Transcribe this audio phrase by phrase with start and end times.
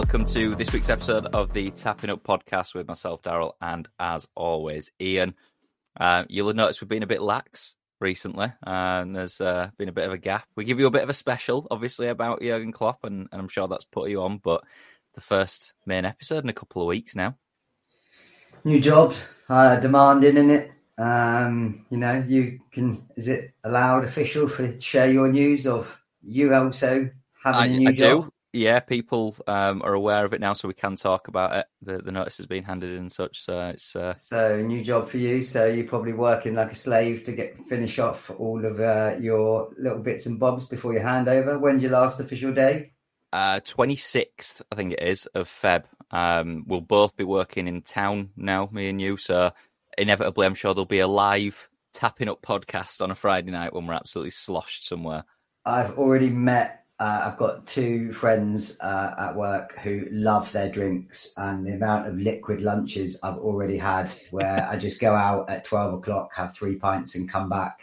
[0.00, 4.26] welcome to this week's episode of the Tapping Up podcast with myself, Daryl, and as
[4.34, 5.34] always, Ian.
[5.94, 9.92] Uh, you'll have noticed we've been a bit lax recently, and there's uh, been a
[9.92, 10.46] bit of a gap.
[10.56, 13.48] We give you a bit of a special, obviously, about Jurgen Klopp, and, and I'm
[13.48, 14.64] sure that's put you on, but
[15.12, 17.36] the first main episode in a couple of weeks now.
[18.64, 19.12] New job,
[19.50, 20.72] uh, demanding in it.
[20.96, 23.06] Um, you know, you can.
[23.16, 27.10] Is it allowed official for share your news of you also
[27.44, 28.24] having I, a new I job?
[28.24, 28.32] do.
[28.52, 31.66] Yeah, people um, are aware of it now, so we can talk about it.
[31.82, 35.08] The, the notice has been handed in and such, so it's uh, So new job
[35.08, 35.42] for you.
[35.42, 39.72] So you're probably working like a slave to get finish off all of uh, your
[39.78, 41.60] little bits and bobs before your handover.
[41.60, 42.92] When's your last official day?
[43.32, 45.84] uh, 26th, I think it is, of Feb.
[46.10, 49.16] Um, we'll both be working in town now, me and you.
[49.16, 49.52] So
[49.96, 53.86] inevitably, I'm sure there'll be a live tapping up podcast on a Friday night when
[53.86, 55.24] we're absolutely sloshed somewhere.
[55.64, 56.79] I've already met.
[57.00, 62.06] Uh, I've got two friends uh, at work who love their drinks, and the amount
[62.06, 66.54] of liquid lunches I've already had, where I just go out at twelve o'clock, have
[66.54, 67.80] three pints, and come back.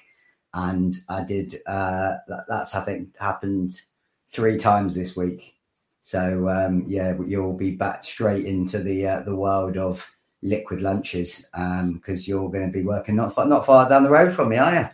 [0.54, 1.56] And I did.
[1.66, 3.82] Uh, that's I think happened
[4.28, 5.56] three times this week.
[6.02, 10.08] So um, yeah, you'll be back straight into the uh, the world of
[10.44, 11.48] liquid lunches
[11.94, 14.58] because you're going to be working not far, not far down the road from me,
[14.58, 14.90] are you?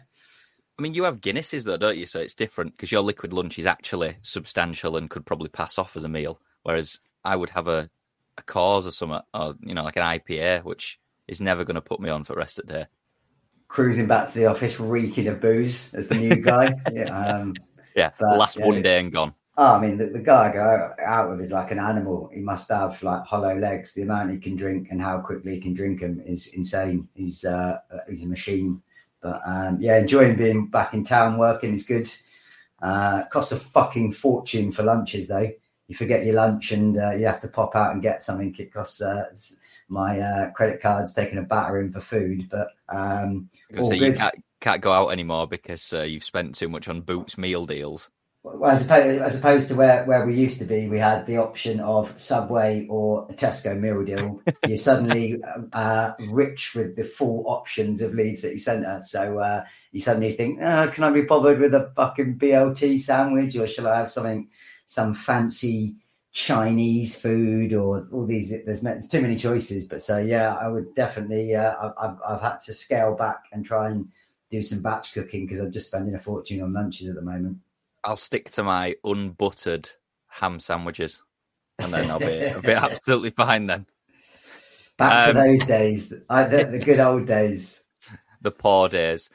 [0.78, 2.06] I mean, you have Guinnesses though, don't you?
[2.06, 5.96] So it's different because your liquid lunch is actually substantial and could probably pass off
[5.96, 7.90] as a meal, whereas I would have a
[8.38, 11.82] a Coors or something, or you know, like an IPA, which is never going to
[11.82, 12.86] put me on for the rest of the day.
[13.68, 16.74] Cruising back to the office, reeking of booze as the new guy.
[16.92, 17.54] yeah, um,
[17.96, 19.34] Yeah, But, last yeah, one day and gone.
[19.56, 22.30] Oh, I mean, the, the guy I go out with is like an animal.
[22.34, 23.94] He must have like hollow legs.
[23.94, 27.08] The amount he can drink and how quickly he can drink them is insane.
[27.14, 27.80] He's uh,
[28.10, 28.82] he's a machine.
[29.24, 32.12] But um, yeah, enjoying being back in town working is good.
[32.82, 35.50] Uh, costs a fucking fortune for lunches though.
[35.88, 38.54] You forget your lunch and uh, you have to pop out and get something.
[38.58, 39.26] It costs uh,
[39.88, 44.36] my uh, credit card's taking a battering for food, but um, all So you can't,
[44.60, 48.10] can't go out anymore because uh, you've spent too much on Boots meal deals.
[48.44, 51.38] Well, as opposed, as opposed to where, where we used to be, we had the
[51.38, 54.42] option of Subway or a Tesco meal deal.
[54.68, 59.00] You're suddenly uh, rich with the full options of Leeds City Centre.
[59.00, 63.56] So uh, you suddenly think, oh, can I be bothered with a fucking BLT sandwich
[63.56, 64.50] or shall I have something,
[64.88, 65.96] some fancy
[66.34, 68.50] Chinese food or all these?
[68.50, 69.86] There's, there's too many choices.
[69.86, 73.64] But so, yeah, I would definitely, uh, I've, I've, I've had to scale back and
[73.64, 74.10] try and
[74.52, 77.60] do some batch cooking because I'm just spending a fortune on lunches at the moment.
[78.04, 79.90] I'll stick to my unbuttered
[80.28, 81.22] ham sandwiches,
[81.80, 83.68] and then I'll be, I'll be absolutely fine.
[83.68, 83.86] Then
[84.98, 87.84] Back Um, to those days, I, the, the good old days.
[88.42, 89.30] the poor days.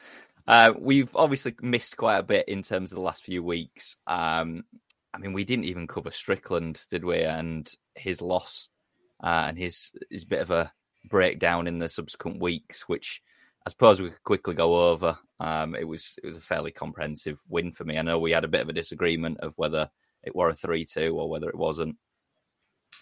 [0.47, 3.97] Uh, we've obviously missed quite a bit in terms of the last few weeks.
[4.07, 4.63] Um,
[5.13, 7.21] I mean, we didn't even cover Strickland, did we?
[7.21, 8.69] And his loss
[9.23, 10.71] uh, and his his bit of a
[11.05, 13.21] breakdown in the subsequent weeks, which
[13.65, 15.17] I suppose we could quickly go over.
[15.39, 17.97] Um, it was it was a fairly comprehensive win for me.
[17.97, 19.89] I know we had a bit of a disagreement of whether
[20.23, 21.95] it were a three two or whether it wasn't.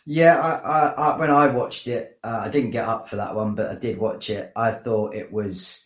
[0.06, 3.35] Yeah, I, I, I, when I watched it, uh, I didn't get up for that
[3.35, 4.51] one, but I did watch it.
[4.56, 5.85] I thought it was.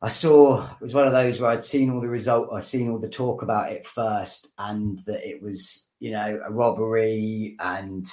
[0.00, 2.88] I saw it was one of those where I'd seen all the result, I'd seen
[2.88, 8.06] all the talk about it first, and that it was, you know, a robbery and,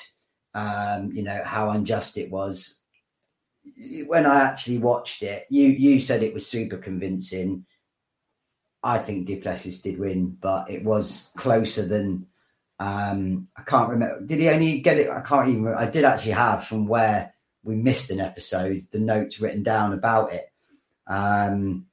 [0.55, 2.81] um, you know, how unjust it was.
[4.07, 7.65] When I actually watched it, you you said it was super convincing.
[8.83, 12.27] I think Du Plessis did win, but it was closer than
[12.79, 14.21] um, I can't remember.
[14.21, 15.09] Did he only get it?
[15.09, 15.67] I can't even.
[15.67, 17.33] I did actually have from where
[17.63, 20.45] we missed an episode the notes written down about it.
[21.07, 21.87] Um,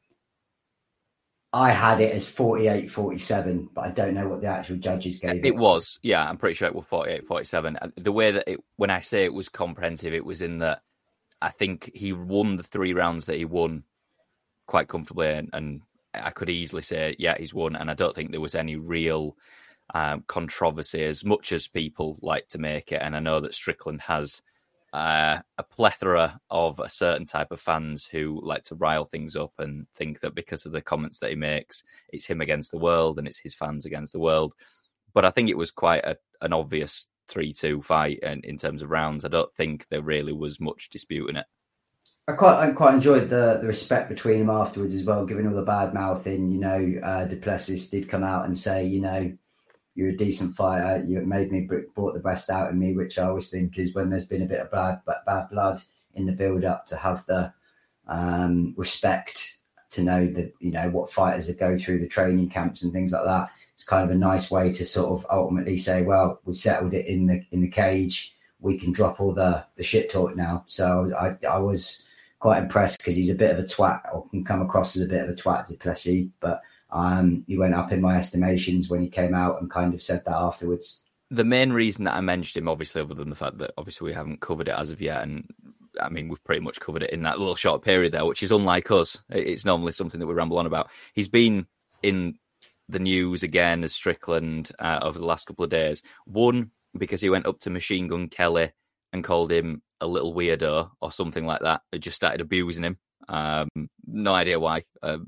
[1.52, 5.36] I had it as 48 47, but I don't know what the actual judges gave
[5.36, 5.46] it.
[5.46, 7.78] It was, yeah, I'm pretty sure it was 48, 47.
[7.96, 10.82] The way that it, when I say it was comprehensive, it was in that
[11.42, 13.82] I think he won the three rounds that he won
[14.66, 15.82] quite comfortably, and, and
[16.14, 17.74] I could easily say, yeah, he's won.
[17.74, 19.36] And I don't think there was any real
[19.92, 23.02] um, controversy as much as people like to make it.
[23.02, 24.40] And I know that Strickland has
[24.92, 29.52] uh, a plethora of a certain type of fans who like to rile things up
[29.58, 33.18] and think that because of the comments that he makes, it's him against the world
[33.18, 34.54] and it's his fans against the world.
[35.12, 38.82] But I think it was quite a, an obvious 3 2 fight and in terms
[38.82, 39.24] of rounds.
[39.24, 41.46] I don't think there really was much disputing it.
[42.28, 45.54] I quite, I quite enjoyed the the respect between them afterwards as well, given all
[45.54, 46.50] the bad mouthing.
[46.52, 49.36] You know, uh, Du Plessis did come out and say, you know,
[49.94, 51.04] you're a decent fighter.
[51.04, 54.08] You made me brought the best out of me, which I always think is when
[54.08, 55.82] there's been a bit of bad bad blood
[56.14, 57.52] in the build up to have the
[58.06, 59.58] um, respect
[59.90, 63.12] to know that you know what fighters that go through the training camps and things
[63.12, 63.50] like that.
[63.74, 67.06] It's kind of a nice way to sort of ultimately say, well, we settled it
[67.06, 68.34] in the in the cage.
[68.60, 70.64] We can drop all the the shit talk now.
[70.66, 72.04] So I I was
[72.38, 75.08] quite impressed because he's a bit of a twat or can come across as a
[75.08, 76.60] bit of a twat du Plessis, but
[76.90, 80.24] um, he went up in my estimations when he came out and kind of said
[80.24, 81.02] that afterwards.
[81.30, 84.12] The main reason that I mentioned him, obviously, other than the fact that obviously we
[84.12, 85.48] haven't covered it as of yet, and
[86.00, 88.50] I mean we've pretty much covered it in that little short period there, which is
[88.50, 89.22] unlike us.
[89.30, 90.90] It's normally something that we ramble on about.
[91.14, 91.66] He's been
[92.02, 92.38] in
[92.92, 96.02] the news again as Strickland uh, over the last couple of days.
[96.26, 98.72] One because he went up to Machine Gun Kelly
[99.12, 101.82] and called him a little weirdo or something like that.
[101.90, 102.98] They just started abusing him.
[103.28, 103.68] Um,
[104.06, 104.84] no idea why.
[105.02, 105.18] Uh,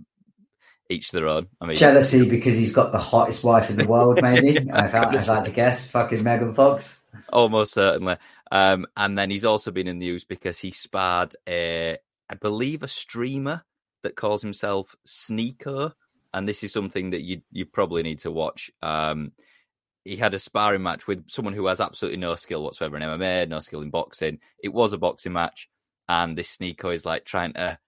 [0.91, 1.49] each their own.
[1.61, 4.21] I mean, jealousy because he's got the hottest wife in the world.
[4.21, 5.91] Maybe I've, had, I've had to guess.
[5.91, 7.01] Fucking Megan Fox.
[7.33, 8.17] Almost certainly.
[8.53, 11.97] Um, and then he's also been in the news because he sparred a,
[12.29, 13.65] I believe, a streamer
[14.03, 15.93] that calls himself Sneako
[16.35, 18.71] and this is something that you you probably need to watch.
[18.83, 19.33] Um,
[20.05, 23.49] he had a sparring match with someone who has absolutely no skill whatsoever in MMA,
[23.49, 24.41] no skill in boxing.
[24.63, 25.71] It was a boxing match,
[26.09, 27.79] and this Sneako is like trying to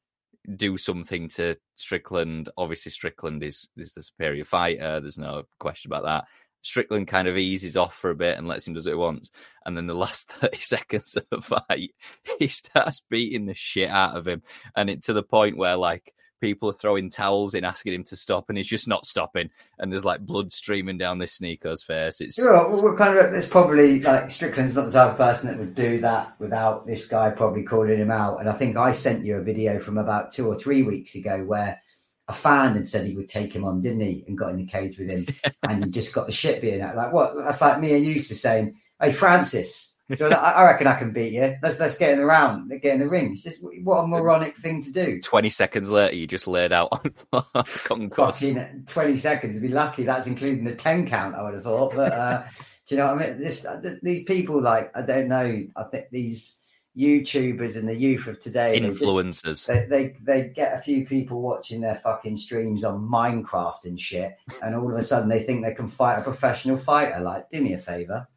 [0.55, 2.49] do something to Strickland.
[2.57, 5.01] Obviously, Strickland is is the superior fighter.
[5.01, 6.25] There's no question about that.
[6.63, 9.31] Strickland kind of eases off for a bit and lets him do what he wants.
[9.65, 11.91] And then the last 30 seconds of the fight,
[12.39, 14.43] he starts beating the shit out of him.
[14.77, 18.17] And it to the point where like people are throwing towels in asking him to
[18.17, 19.51] stop and he's just not stopping.
[19.79, 22.21] And there's like blood streaming down this Sneako's face.
[22.21, 25.51] It's sure, well, we're kind of it's probably like strickland's not the type of person
[25.51, 28.41] that would do that without this guy probably calling him out.
[28.41, 31.45] And i think i sent you a video from about two or three weeks ago
[31.45, 31.81] where
[32.29, 34.25] a fan had said he would take him on didn't he?
[34.27, 35.27] And got in the cage with him.
[35.69, 36.95] And he just got the shit being out.
[36.95, 37.35] Like what?
[37.37, 41.57] That's like me and you to saying hey francis I reckon I can beat you.
[41.63, 43.33] Let's let's get in the round, get in the ring.
[43.33, 45.21] It's just what a moronic thing to do.
[45.21, 46.89] Twenty seconds later, you just laid out
[47.33, 48.41] on concourse.
[48.41, 49.57] Fucking twenty seconds.
[49.57, 50.05] You'd be lucky.
[50.05, 51.35] That's including the ten count.
[51.35, 51.95] I would have thought.
[51.97, 52.45] But uh,
[52.87, 53.39] do you know what I mean?
[53.39, 55.67] This, uh, these people, like I don't know.
[55.75, 56.57] I think these
[56.97, 61.05] YouTubers and the youth of today, influencers, they, just, they, they they get a few
[61.05, 65.43] people watching their fucking streams on Minecraft and shit, and all of a sudden they
[65.43, 67.21] think they can fight a professional fighter.
[67.21, 68.29] Like, do me a favor.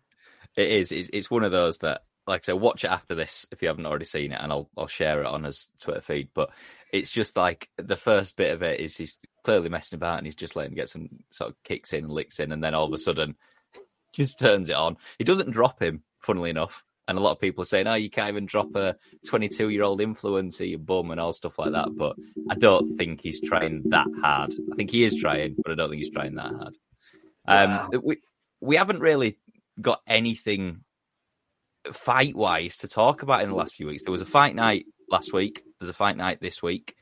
[0.59, 0.91] It is.
[0.91, 3.69] It's, it's one of those that, like I said, watch it after this if you
[3.69, 6.27] haven't already seen it, and I'll I'll share it on his Twitter feed.
[6.33, 6.49] But
[6.91, 10.35] it's just like the first bit of it is he's clearly messing about and he's
[10.35, 12.91] just letting get some sort of kicks in and licks in, and then all of
[12.91, 13.37] a sudden
[14.11, 14.97] just turns it on.
[15.17, 16.83] He doesn't drop him, funnily enough.
[17.07, 18.97] And a lot of people are saying, "Oh, you can't even drop a
[19.27, 22.17] 22-year-old influencer, you bum, and all stuff like that." But
[22.49, 24.53] I don't think he's trying that hard.
[24.73, 26.77] I think he is trying, but I don't think he's trying that hard.
[27.47, 28.17] Um, we
[28.59, 29.37] we haven't really
[29.81, 30.83] got anything
[31.91, 34.03] fight wise to talk about in the last few weeks.
[34.03, 35.63] There was a fight night last week.
[35.79, 36.95] There's a fight night this week.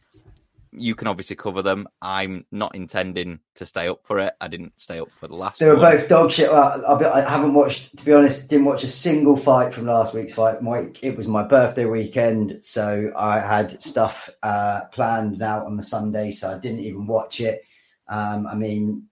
[0.71, 1.87] You can obviously cover them.
[2.01, 4.33] I'm not intending to stay up for it.
[4.39, 5.59] I didn't stay up for the last.
[5.59, 5.97] They were one.
[5.97, 6.51] both dog shit.
[6.51, 10.61] I haven't watched, to be honest, didn't watch a single fight from last week's fight.
[10.61, 15.83] My, it was my birthday weekend, so I had stuff uh, planned out on the
[15.83, 17.63] Sunday, so I didn't even watch it.
[18.07, 19.07] Um, I mean,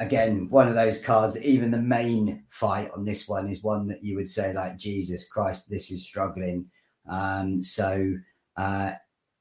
[0.00, 4.02] again, one of those cards, even the main fight on this one is one that
[4.02, 6.66] you would say, like, Jesus Christ, this is struggling.
[7.08, 8.14] Um, so,
[8.56, 8.92] uh,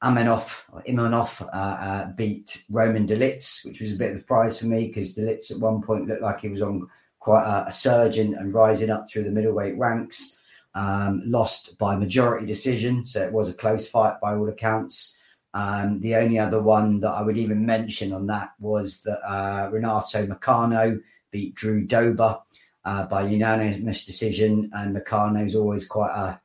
[0.03, 4.87] Imavov uh, uh, beat Roman Dolidze, which was a bit of a surprise for me
[4.87, 6.87] because Dolidze at one point looked like he was on
[7.19, 10.37] quite a, a surge and, and, rising up through the middleweight ranks.
[10.75, 15.17] Um, lost by majority decision, so it was a close fight by all accounts.
[15.53, 19.69] Um, the only other one that I would even mention on that was that uh,
[19.71, 20.99] Renato Moicano
[21.31, 22.39] beat Drew Dober
[22.85, 26.39] uh, by unanimous decision, and Moicano's always quite a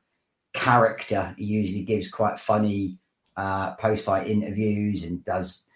[0.53, 1.35] character.
[1.37, 2.97] He usually gives quite funny
[3.37, 5.67] uh, post-fight interviews and does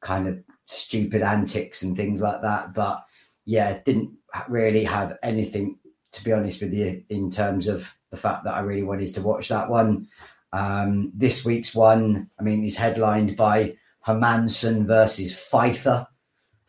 [0.00, 2.72] kind of stupid antics and things like that.
[2.74, 3.04] But
[3.44, 4.12] yeah, didn't
[4.48, 5.78] really have anything
[6.12, 9.22] to be honest with you in terms of the fact that I really wanted to
[9.22, 10.08] watch that one.
[10.52, 13.76] Um, this week's one, I mean, is headlined by
[14.06, 16.06] Hermansson versus Pyfer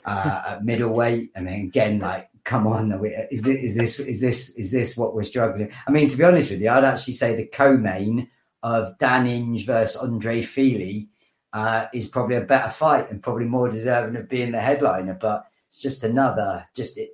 [0.06, 1.32] uh, at middleweight.
[1.36, 2.92] I mean, again, like, come on,
[3.32, 5.72] is this, is this is this is this what we're struggling?
[5.88, 8.30] I mean, to be honest with you, I'd actually say the co-main
[8.64, 11.10] of Dan Ige versus Andre Fili
[11.54, 15.14] uh, is probably a better fight and probably more deserving of being the headliner.
[15.14, 17.12] But it's just another, just it,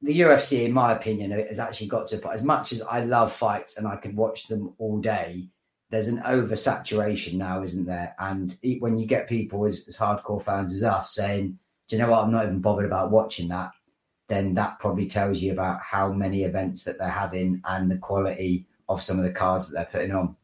[0.00, 2.18] the UFC, in my opinion, has actually got to.
[2.18, 5.48] But As much as I love fights and I could watch them all day,
[5.90, 8.14] there's an oversaturation now, isn't there?
[8.18, 12.10] And when you get people as, as hardcore fans as us saying, "Do you know
[12.10, 12.24] what?
[12.24, 13.72] I'm not even bothered about watching that,"
[14.28, 18.66] then that probably tells you about how many events that they're having and the quality
[18.88, 20.36] of some of the cards that they're putting on.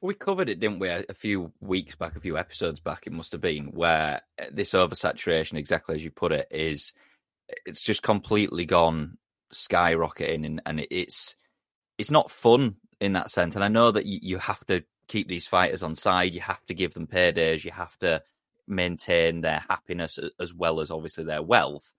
[0.00, 3.32] We covered it, didn't we, a few weeks back, a few episodes back, it must
[3.32, 6.92] have been, where uh, this oversaturation, exactly as you put it, is
[7.66, 9.18] it's just completely gone
[9.52, 11.36] skyrocketing and, and it's
[11.98, 13.54] it's not fun in that sense.
[13.54, 16.64] And I know that you, you have to keep these fighters on side, you have
[16.66, 18.22] to give them paydays, you have to
[18.66, 21.92] maintain their happiness as well as obviously their wealth.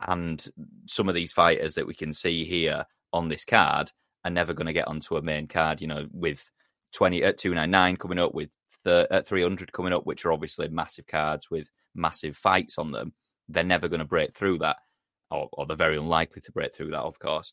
[0.00, 0.44] And
[0.86, 3.90] some of these fighters that we can see here on this card
[4.24, 6.50] are never going to get onto a main card, you know, with
[6.92, 8.50] 20 at uh, 299 coming up, with
[8.84, 13.12] the, at 300 coming up, which are obviously massive cards with massive fights on them.
[13.48, 14.76] They're never going to break through that,
[15.30, 17.52] or, or they're very unlikely to break through that, of course.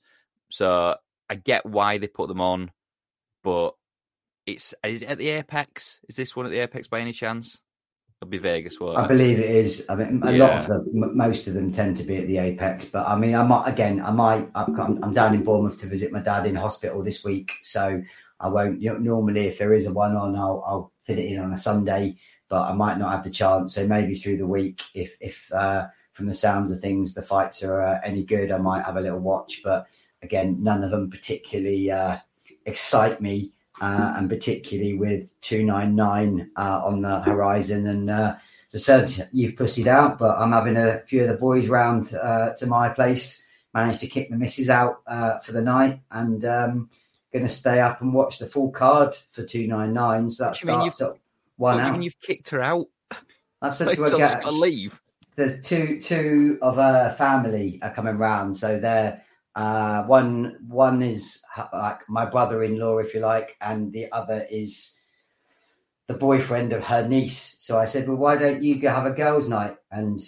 [0.50, 0.96] So
[1.30, 2.72] I get why they put them on,
[3.44, 3.76] but
[4.46, 6.00] it's is it at the Apex?
[6.08, 7.60] Is this one at the Apex by any chance?
[8.22, 8.80] It'll be Vegas.
[8.80, 9.86] Won't I believe it is.
[9.90, 10.46] I mean, a yeah.
[10.46, 12.86] lot of them, most of them tend to be at the Apex.
[12.86, 14.02] But I mean, I might again.
[14.02, 14.50] I might.
[14.56, 18.02] I'm, I'm down in Bournemouth to visit my dad in hospital this week, so
[18.40, 18.82] I won't.
[18.82, 21.52] You know, normally, if there is a one on, I'll, I'll fit it in on
[21.52, 22.18] a Sunday.
[22.48, 23.74] But I might not have the chance.
[23.74, 27.64] So maybe through the week, if if uh, from the sounds of things, the fights
[27.64, 29.62] are uh, any good, I might have a little watch.
[29.64, 29.88] But
[30.22, 32.18] again, none of them particularly uh,
[32.66, 37.88] excite me uh, and particularly with 299 uh, on the horizon.
[37.88, 38.36] And uh,
[38.68, 42.14] as I said, you've pussied out, but I'm having a few of the boys round
[42.14, 43.44] uh, to my place.
[43.74, 46.90] Managed to kick the misses out uh, for the night and um,
[47.34, 50.30] going to stay up and watch the full card for 299.
[50.30, 51.02] So that starts
[51.58, 52.04] at one out.
[52.04, 52.88] you've kicked her out.
[53.62, 55.02] I've said to her, get, leave.
[55.36, 59.22] There's two two of her family are coming round, so they're
[59.56, 61.42] uh, one one is
[61.74, 64.94] like my brother-in-law, if you like, and the other is
[66.08, 67.56] the boyfriend of her niece.
[67.60, 70.20] So I said, "Well, why don't you go have a girls' night and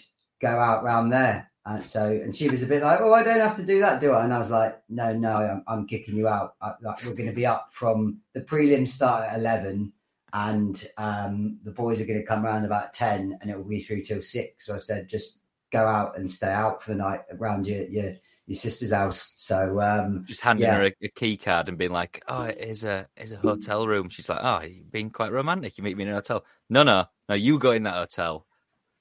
[0.41, 3.41] go out round there?" And so, and she was a bit like, "Oh, I don't
[3.41, 6.15] have to do that, do I?" And I was like, "No, no, I'm, I'm kicking
[6.15, 6.55] you out.
[6.61, 9.91] I, like, we're going to be up from the prelims start at eleven,
[10.33, 13.79] and um, the boys are going to come around about ten, and it will be
[13.79, 14.65] through till six.
[14.65, 15.39] So I said, just
[15.71, 18.13] go out and stay out for the night around your your
[18.45, 19.33] your sister's house.
[19.35, 20.77] So um, just handing yeah.
[20.77, 23.87] her a, a, key card and being like, "Oh, it is a here's a hotel
[23.87, 25.77] room." She's like, "Oh, you're being quite romantic.
[25.77, 27.35] You meet me in a hotel." No, no, no.
[27.35, 28.45] You go in that hotel.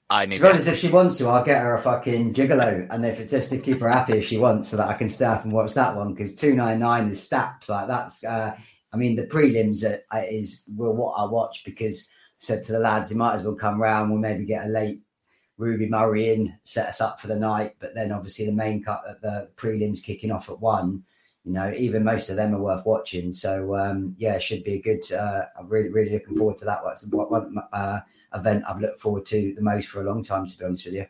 [0.09, 0.35] I need.
[0.35, 3.19] To be honest, if she wants to, I'll get her a fucking gigolo, and if
[3.19, 5.43] it's just to keep her happy, if she wants, so that I can stay up
[5.43, 7.69] and watch that one because two nine nine is stacked.
[7.69, 8.23] Like that's.
[8.23, 8.57] Uh,
[8.93, 12.79] I mean, the prelims are, is well what I watch because I said to the
[12.79, 14.09] lads, they might as well come round.
[14.09, 15.01] We'll maybe get a late
[15.57, 17.75] Ruby Murray in, set us up for the night.
[17.79, 21.03] But then obviously the main cut, the prelims kicking off at one.
[21.43, 23.31] You know, even most of them are worth watching.
[23.31, 25.11] So um, yeah, should be a good.
[25.11, 26.81] Uh, I'm really, really looking forward to that.
[26.85, 28.01] That's one uh,
[28.33, 30.45] event I've looked forward to the most for a long time.
[30.45, 31.05] To be honest with you.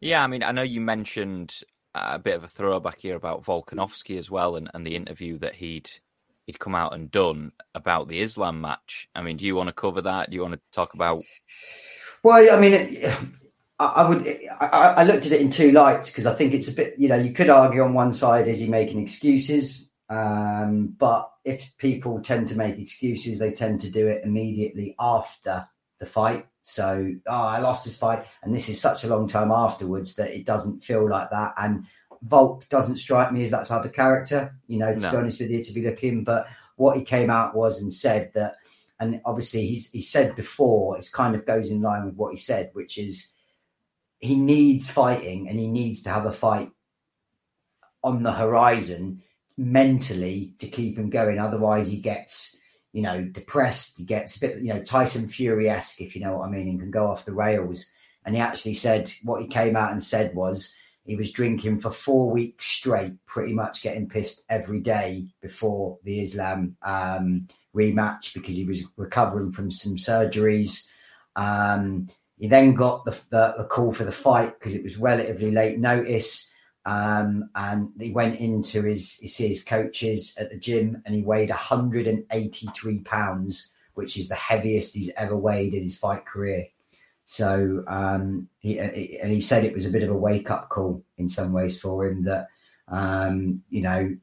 [0.00, 1.62] Yeah, I mean, I know you mentioned
[1.94, 5.54] a bit of a throwback here about Volkanovski as well, and, and the interview that
[5.54, 5.90] he'd
[6.46, 9.08] he'd come out and done about the Islam match.
[9.14, 10.30] I mean, do you want to cover that?
[10.30, 11.24] Do you want to talk about?
[12.22, 12.88] Well, I mean,
[13.78, 14.26] I, would.
[14.60, 16.94] I, I, looked at it in two lights because I think it's a bit.
[16.98, 21.76] You know, you could argue on one side is he making excuses, um, but if
[21.78, 26.46] people tend to make excuses, they tend to do it immediately after the fight.
[26.62, 30.34] So, oh, I lost this fight, and this is such a long time afterwards that
[30.34, 31.54] it doesn't feel like that.
[31.56, 31.86] And
[32.22, 34.54] Volk doesn't strike me as that type of character.
[34.66, 35.10] You know, to no.
[35.10, 36.24] be honest with you, to be looking.
[36.24, 36.46] But
[36.76, 38.56] what he came out was and said that,
[39.00, 42.36] and obviously he's he said before, it kind of goes in line with what he
[42.36, 43.32] said, which is
[44.18, 46.70] he needs fighting and he needs to have a fight
[48.02, 49.22] on the horizon
[49.56, 51.38] mentally to keep him going.
[51.38, 52.56] Otherwise, he gets,
[52.92, 53.98] you know, depressed.
[53.98, 56.68] He gets a bit, you know, Tyson Fury esque, if you know what I mean,
[56.68, 57.86] and can go off the rails.
[58.24, 60.74] And he actually said what he came out and said was
[61.06, 66.20] he was drinking for four weeks straight, pretty much getting pissed every day before the
[66.20, 70.88] Islam um, rematch because he was recovering from some surgeries.
[71.36, 72.06] Um,
[72.38, 75.78] he then got the, the, the call for the fight because it was relatively late
[75.78, 76.50] notice.
[76.84, 81.50] Um, and he went into his, his, his coaches at the gym and he weighed
[81.50, 86.66] 183 pounds, which is the heaviest he's ever weighed in his fight career.
[87.26, 91.04] So um, he and he said it was a bit of a wake up call
[91.18, 92.48] in some ways for him that
[92.88, 94.16] um, you know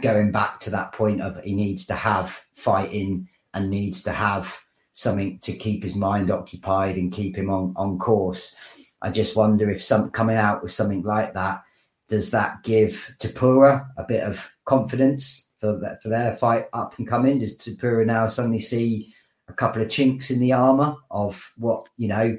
[0.00, 4.58] going back to that point of he needs to have fighting and needs to have
[4.92, 8.54] something to keep his mind occupied and keep him on, on course.
[9.02, 11.62] I just wonder if some coming out with something like that
[12.08, 17.08] does that give Topuria a bit of confidence for that for their fight up and
[17.08, 17.38] coming?
[17.38, 19.14] Does Topuria now suddenly see
[19.48, 22.36] a couple of chinks in the armor of what you know?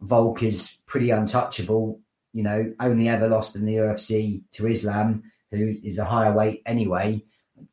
[0.00, 2.00] Volk is pretty untouchable.
[2.32, 6.62] You know, only ever lost in the UFC to Islam, who is a higher weight
[6.64, 7.24] anyway.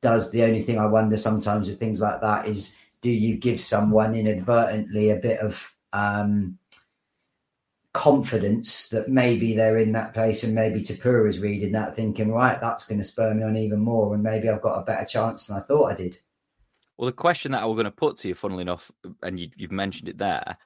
[0.01, 0.32] does.
[0.32, 4.15] The only thing I wonder sometimes with things like that is do you give someone
[4.15, 6.58] inadvertently a bit of um,
[7.94, 12.60] confidence that maybe they're in that place and maybe Topuria is reading that thinking, right,
[12.62, 15.48] that's going to spur me on even more and maybe I've got a better chance
[15.48, 16.17] than I thought I did.
[16.98, 19.50] Well, the question that I was going to put to you, funnily enough, and you,
[19.62, 20.58] have mentioned it there,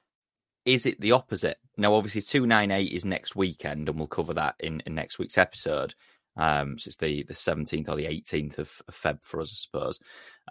[0.64, 1.58] is it the opposite?
[1.76, 5.94] Now, obviously, 298 is next weekend, and we'll cover that in, in next week's episode.
[6.36, 9.56] Um, so it's the, the 17th or the 18th of, of Feb for us, I
[9.56, 10.00] suppose.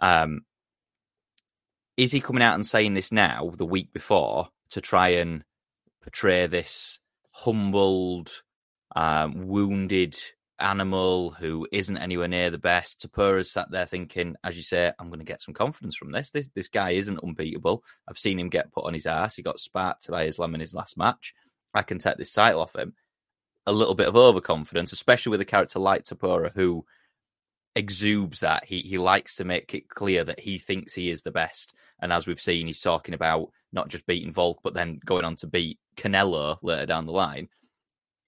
[0.00, 0.42] Um,
[1.96, 5.44] is he coming out and saying this now, the week before, to try and
[6.02, 7.00] portray this
[7.32, 8.30] humbled,
[8.94, 10.16] um, wounded
[10.62, 13.00] animal who isn't anywhere near the best.
[13.00, 16.30] Topuria's sat there thinking, as you say, I'm going to get some confidence from this.
[16.30, 17.84] This this guy isn't unbeatable.
[18.08, 19.36] I've seen him get put on his ass.
[19.36, 21.34] He got spat by Islam in his last match.
[21.74, 22.94] I can take this title off him.
[23.66, 26.84] A little bit of overconfidence, especially with a character like Topuria who
[27.76, 28.64] exudes that.
[28.64, 31.74] He he likes to make it clear that he thinks he is the best.
[32.00, 35.36] And as we've seen, he's talking about not just beating Volk, but then going on
[35.36, 37.48] to beat Canelo later down the line.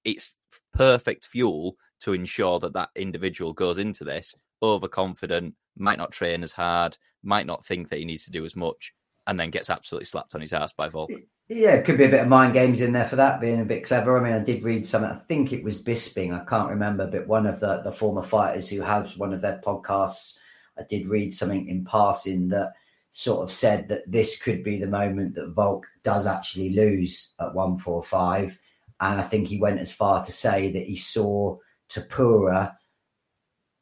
[0.05, 0.37] It's
[0.73, 6.53] perfect fuel to ensure that that individual goes into this overconfident, might not train as
[6.53, 8.93] hard, might not think that he needs to do as much,
[9.27, 11.11] and then gets absolutely slapped on his ass by Volk.
[11.49, 13.67] Yeah, it could be a bit of mind games in there for that, being a
[13.67, 14.19] bit clever.
[14.19, 17.27] I mean, I did read something, I think it was Bisping, I can't remember, but
[17.27, 20.39] one of the, the former fighters who has one of their podcasts,
[20.79, 22.73] I did read something in passing that
[23.11, 27.55] sort of said that this could be the moment that Volk does actually lose at
[27.55, 28.59] 145.
[29.01, 31.59] And I think he went as far to say that he saw
[31.95, 32.75] Topuria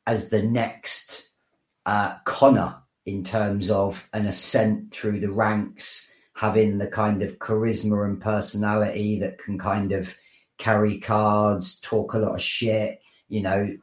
[0.06, 1.28] as the next
[1.86, 2.76] uh, Conor
[3.06, 9.18] in terms of an ascent through the ranks, having the kind of charisma and personality
[9.20, 10.14] that can kind of
[10.58, 13.00] carry cards, talk a lot of shit.
[13.28, 13.76] You know,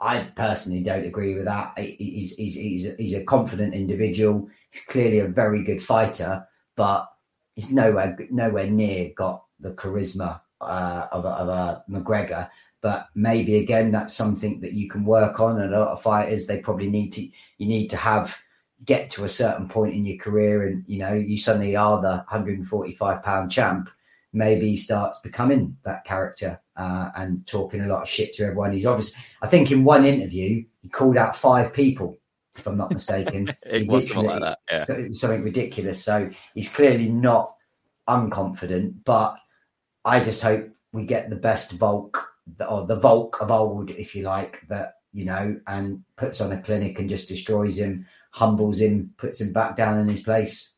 [0.00, 1.78] I personally don't agree with that.
[1.78, 4.48] He's, he's, he's, a, he's a confident individual.
[4.70, 6.46] He's clearly a very good fighter,
[6.76, 7.08] but
[7.54, 12.50] he's nowhere nowhere near got the charisma uh, of, a, of a McGregor.
[12.84, 15.58] But maybe again, that's something that you can work on.
[15.58, 17.22] And a lot of fighters, they probably need to.
[17.22, 18.38] You need to have
[18.84, 22.16] get to a certain point in your career, and you know, you suddenly are the
[22.28, 23.88] 145 pound champ.
[24.34, 28.72] Maybe he starts becoming that character uh, and talking a lot of shit to everyone.
[28.72, 32.18] He's obviously, I think, in one interview, he called out five people
[32.54, 33.50] if I'm not mistaken.
[33.62, 34.58] it was like that.
[34.70, 34.82] Yeah.
[34.82, 36.04] So it was something ridiculous.
[36.04, 37.54] So he's clearly not
[38.06, 39.38] unconfident, but
[40.04, 42.33] I just hope we get the best Volk
[42.68, 46.60] or the Volk of old, if you like, that you know, and puts on a
[46.60, 50.74] clinic and just destroys him, humbles him, puts him back down in his place.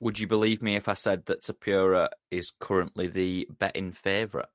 [0.00, 4.48] Would you believe me if I said that Topuria is currently the betting favourite?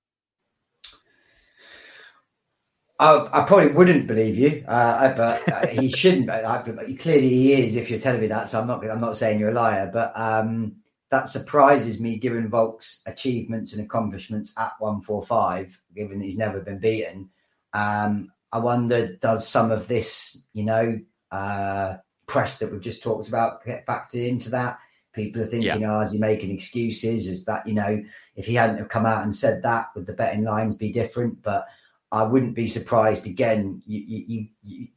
[2.99, 6.28] I, I, probably wouldn't believe you, uh, but uh, he shouldn't.
[6.28, 6.62] But I,
[6.97, 7.76] clearly, he is.
[7.76, 8.89] If you're telling me that, so I'm not.
[8.89, 10.76] I'm not saying you're a liar, but um,
[11.13, 16.80] that surprises me given Volk's achievements and accomplishments at 145, given that he's never been
[16.80, 17.30] beaten.
[17.71, 20.99] Um, I wonder, does some of this, you know,
[21.32, 24.80] uh, press that we've just talked about get factored into that?
[25.13, 25.99] People are thinking, yeah.
[25.99, 27.28] oh, is he making excuses?
[27.28, 28.04] Is that, you know,
[28.36, 31.43] if he hadn't have come out and said that, would the betting lines be different?
[31.43, 31.67] But
[32.12, 33.84] I wouldn't be surprised again.
[33.86, 34.88] You, you, you,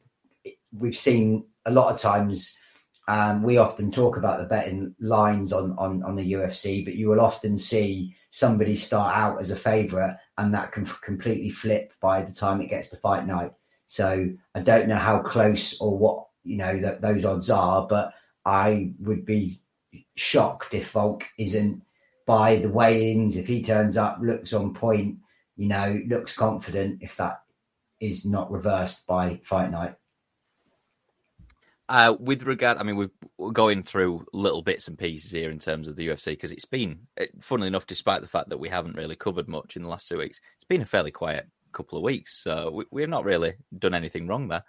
[0.75, 2.57] we've seen a lot of times
[3.07, 7.07] um, we often talk about the betting lines on, on, on the UFC, but you
[7.07, 11.93] will often see somebody start out as a favourite and that can f- completely flip
[12.01, 13.53] by the time it gets to fight night.
[13.85, 18.13] So I don't know how close or what you know that those odds are, but
[18.45, 19.53] I would be
[20.15, 21.81] shocked if Volk isn't
[22.25, 23.37] by the weigh-ins.
[23.37, 25.17] If he turns up, looks on point,
[25.55, 27.01] you know, looks confident.
[27.01, 27.41] If that
[28.01, 29.95] is not reversed by fight night.
[31.89, 32.97] Uh, with regard, I mean,
[33.37, 36.65] we're going through little bits and pieces here in terms of the UFC because it's
[36.65, 37.07] been,
[37.39, 40.17] funnily enough, despite the fact that we haven't really covered much in the last two
[40.17, 42.41] weeks, it's been a fairly quiet couple of weeks.
[42.43, 44.63] So we, we have not really done anything wrong there.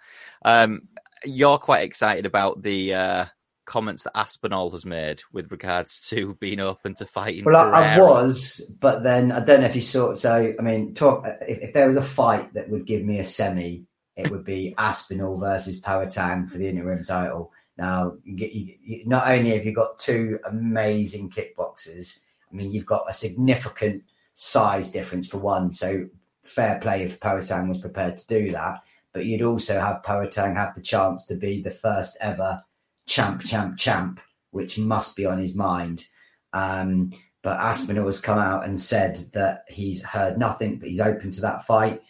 [0.45, 0.83] Um,
[1.25, 3.25] you're quite excited about the uh,
[3.65, 7.43] comments that Aspinall has made with regards to being open to fighting.
[7.43, 10.13] Well, I, I, was, but then I don't know if you saw.
[10.13, 13.25] So, I mean, talk if, if there was a fight that would give me a
[13.25, 13.85] semi
[14.19, 17.51] it would be Aspinall versus Poatan for the interim title.
[17.77, 22.19] Now, you you, not only have you got two amazing kickboxers,
[22.51, 24.03] I mean, you've got a significant
[24.33, 25.71] size difference for one.
[25.71, 26.07] So,
[26.43, 28.81] fair play if Poatan was prepared to do that.
[29.13, 32.61] But you'd also have Poatan have the chance to be the first ever
[33.07, 34.19] champ, champ, champ,
[34.51, 36.05] which must be on his mind.
[36.53, 41.31] Um, but Aspinall has come out and said that he's heard nothing, but he's open
[41.31, 42.01] to that fight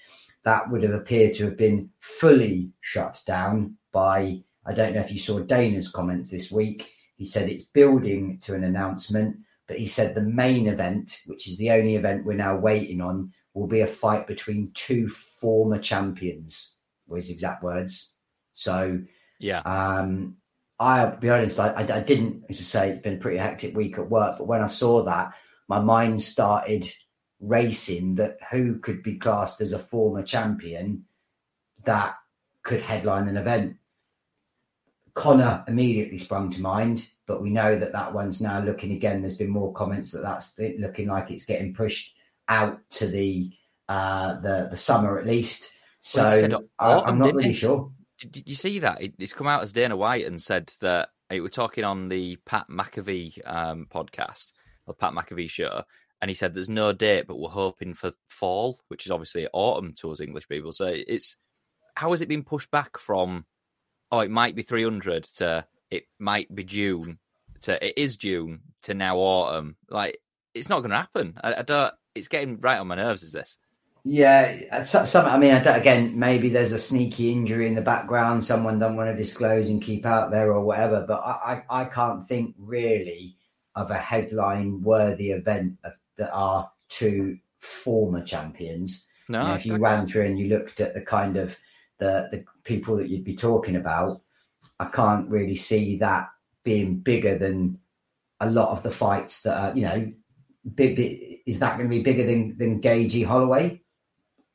[0.50, 5.12] that would have appeared to have been fully shut down by I don't know if
[5.12, 6.92] you saw Dana's comments this week.
[7.18, 11.58] He said it's building to an announcement, but he said the main event, which is
[11.58, 16.76] the only event we're now waiting on, will be a fight between two former champions.
[17.06, 18.16] Were his exact words.
[18.52, 19.02] So
[19.40, 20.38] yeah, um,
[20.80, 23.76] I'll be honest, I, I, I, didn't, as I say, it's been a pretty hectic
[23.76, 24.40] week at work.
[24.40, 25.36] But when I saw that,
[25.68, 26.92] my mind started
[27.40, 31.06] racing that who could be classed as a former champion
[31.86, 32.16] that
[32.64, 33.78] could headline an event.
[35.14, 39.22] Conor immediately sprung to mind, but we know that that one's now looking again.
[39.22, 42.16] There's been more comments that that's looking like it's getting pushed
[42.48, 43.52] out to the
[43.88, 45.72] uh, the the summer at least.
[46.00, 46.48] So
[46.80, 49.02] well, I, am not really sure did you see that?
[49.18, 52.68] It's come out as Dana White and said that it was talking on the Pat
[52.70, 54.52] McAfee um, podcast
[54.86, 55.84] or Pat McAfee show,
[56.22, 59.94] and he said there's no date, but we're hoping for fall, which is obviously autumn
[60.00, 60.74] to us English people.
[60.74, 61.38] So it's
[61.96, 63.46] how has it been pushed back from?
[64.12, 67.20] Oh, it might be 300 to it might be June
[67.62, 69.78] to it is June to now autumn.
[69.90, 70.20] Like
[70.54, 71.38] it's not going to happen.
[71.44, 71.94] I, I don't.
[72.16, 73.24] It's getting right on my nerves.
[73.24, 73.58] Is this?
[74.04, 75.26] Yeah, some.
[75.26, 78.44] I mean, again, maybe there's a sneaky injury in the background.
[78.44, 81.06] Someone don't want to disclose and keep out there or whatever.
[81.08, 83.36] But I, I, I can't think really
[83.76, 89.06] of a headline worthy event of, that are two former champions.
[89.28, 91.58] No, you know, if you ran through and you looked at the kind of
[91.98, 94.22] the the people that you'd be talking about,
[94.80, 96.30] I can't really see that
[96.64, 97.80] being bigger than
[98.40, 100.12] a lot of the fights that are, you know,
[100.76, 101.00] big.
[101.46, 103.82] Is that going to be bigger than than Gaethje Holloway?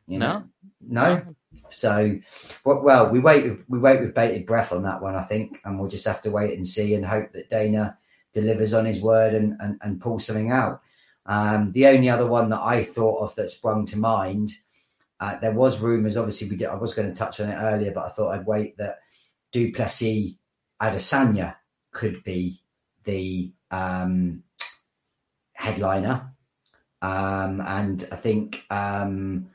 [0.07, 0.45] You know?
[0.81, 1.17] No.
[1.17, 1.35] no.
[1.71, 2.19] So,
[2.65, 3.59] well, we wait.
[3.69, 6.31] We wait with bated breath on that one, I think, and we'll just have to
[6.31, 7.99] wait and see and hope that Dana
[8.33, 10.81] delivers on his word and and, and pulls something out.
[11.27, 14.53] Um, the only other one that I thought of that sprung to mind,
[15.21, 16.17] uh, there was rumours.
[16.17, 16.69] Obviously, we did.
[16.69, 18.77] I was going to touch on it earlier, but I thought I'd wait.
[18.77, 18.99] That
[19.53, 20.35] Du Plessis
[20.81, 21.57] Adesanya
[21.93, 22.61] could be
[23.05, 24.43] the um,
[25.53, 26.33] headliner,
[27.03, 28.65] um, and I think.
[28.71, 29.51] Um,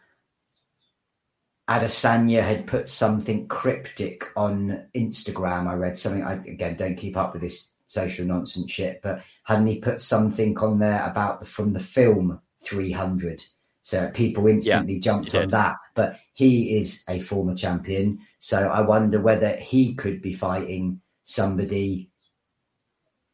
[1.70, 5.68] Adesanya had put something cryptic on Instagram.
[5.68, 6.24] I read something.
[6.24, 10.58] I again don't keep up with this social nonsense shit, but hadn't he put something
[10.60, 13.44] on there about the, from the film 300?
[13.82, 15.78] So people instantly yeah, jumped on that.
[15.96, 22.10] But he is a former champion, so I wonder whether he could be fighting somebody,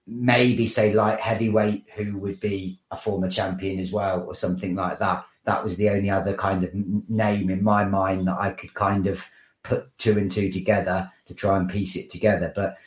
[0.07, 4.99] maybe say light heavyweight, who would be a former champion as well, or something like
[4.99, 8.73] that that was the only other kind of name in my mind that I could
[8.73, 9.25] kind of
[9.63, 12.51] put two and two together to try and piece it together.
[12.53, 12.77] But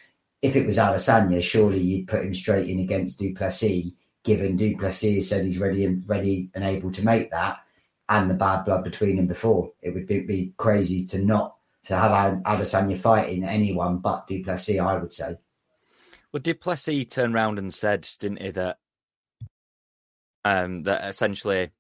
[0.43, 3.93] if it was Adesanya, surely you'd put him straight in against Du Plessis,
[4.25, 7.59] given Du Plessis said he's ready and ready and able to make that,
[8.09, 9.73] and the bad blood between them before.
[9.83, 14.79] It would be, be crazy to not to have Adesanya fighting anyone but Du Plessis,
[14.79, 15.37] I would say.
[16.33, 18.79] Well, Du Plessis turned around and said, didn't he, that
[20.45, 21.71] um, that essentially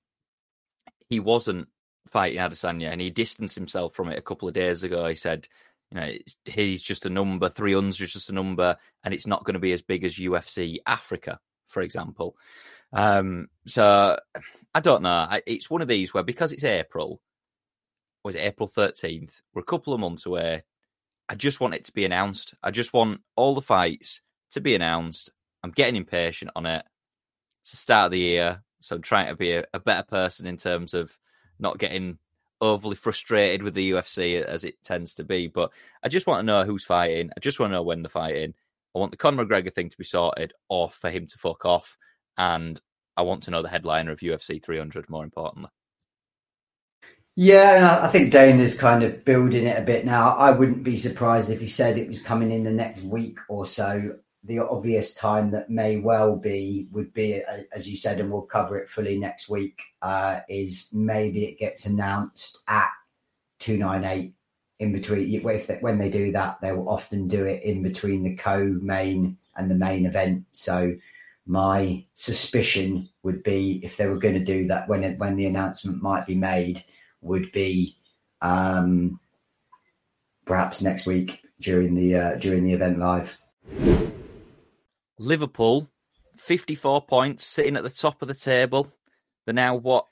[1.09, 1.69] he wasn't
[2.11, 5.07] fighting Adesanya, and he distanced himself from it a couple of days ago.
[5.07, 5.49] He said,
[5.93, 6.13] you know,
[6.45, 9.73] he's just a number, 300 is just a number, and it's not going to be
[9.73, 12.37] as big as UFC Africa, for example.
[12.93, 14.19] Um, so
[14.75, 15.29] I don't know.
[15.47, 17.21] It's one of these where because it's April,
[18.25, 19.41] was it April 13th?
[19.55, 20.65] We're a couple of months away.
[21.29, 22.55] I just want it to be announced.
[22.63, 24.23] I just want all the fights
[24.53, 25.31] to be announced.
[25.63, 26.85] I'm getting impatient on it.
[27.63, 28.63] It's the start of the year.
[28.81, 31.19] So I'm trying to be a, a better person in terms of
[31.59, 32.19] not getting
[32.61, 35.47] overly frustrated with the UFC as it tends to be.
[35.47, 35.71] But
[36.03, 37.31] I just want to know who's fighting.
[37.37, 38.55] I just want to know when they're fighting.
[38.95, 41.97] I want the Conor McGregor thing to be sorted or for him to fuck off.
[42.37, 42.81] And
[43.17, 45.71] I want to know the headliner of UFC 300, more importantly.
[47.41, 50.35] Yeah, and I think Dane is kind of building it a bit now.
[50.35, 53.65] I wouldn't be surprised if he said it was coming in the next week or
[53.65, 58.43] so the obvious time that may well be would be, as you said, and we'll
[58.43, 62.91] cover it fully next week, uh, is maybe it gets announced at
[63.59, 64.33] 298
[64.79, 65.47] in between.
[65.47, 69.37] If they, when they do that, they will often do it in between the co-main
[69.57, 70.45] and the main event.
[70.53, 70.95] So
[71.47, 75.47] my suspicion would be if they were going to do that when it, when the
[75.47, 76.83] announcement might be made
[77.23, 77.97] would be
[78.41, 79.19] um,
[80.45, 83.37] perhaps next week during the uh, during the event live.
[85.19, 85.89] Liverpool,
[86.37, 88.93] 54 points, sitting at the top of the table.
[89.45, 90.07] They're now what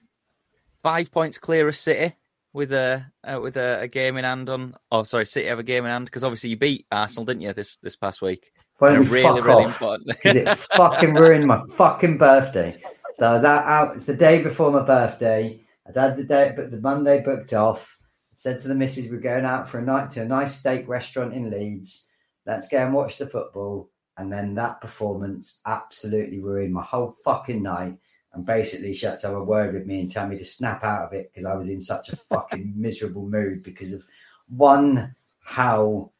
[0.82, 2.14] five points clear of City
[2.52, 4.74] with a uh, with a, a, game in hand on.
[4.90, 7.52] Oh, sorry, City have a game in hand because obviously you beat Arsenal, didn't you
[7.52, 8.50] this this past week?
[8.80, 12.80] Well, really, really off, important because it fucking ruined my fucking birthday.
[13.12, 13.94] So I was out, out.
[13.94, 15.60] It's the day before my birthday.
[15.88, 17.96] I'd had the day, but the Monday booked off.
[18.32, 20.88] I Said to the missus, we're going out for a night to a nice steak
[20.88, 22.10] restaurant in Leeds.
[22.44, 23.90] Let's go and watch the football.
[24.18, 27.96] And then that performance absolutely ruined my whole fucking night.
[28.32, 30.84] And basically, she had to have a word with me and tell me to snap
[30.84, 34.02] out of it because I was in such a fucking miserable mood because of
[34.48, 36.12] one, how